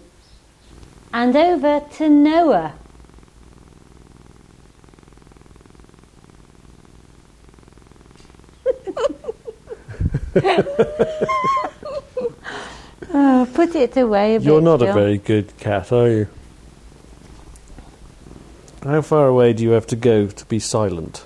And 1.14 1.36
over 1.36 1.82
to 1.98 2.10
Noah. 2.10 2.74
oh, 13.14 13.50
put 13.54 13.76
it 13.76 13.98
away 13.98 14.36
a 14.36 14.40
bit. 14.40 14.46
You're 14.46 14.62
not 14.62 14.82
a 14.82 14.94
very 14.94 15.18
good 15.18 15.58
cat, 15.58 15.92
are 15.92 16.10
you? 16.10 16.28
How 18.84 19.02
far 19.02 19.28
away 19.28 19.54
do 19.54 19.64
you 19.64 19.72
have 19.72 19.88
to 19.88 19.96
go 19.96 20.28
to 20.28 20.46
be 20.46 20.60
silent? 20.60 21.26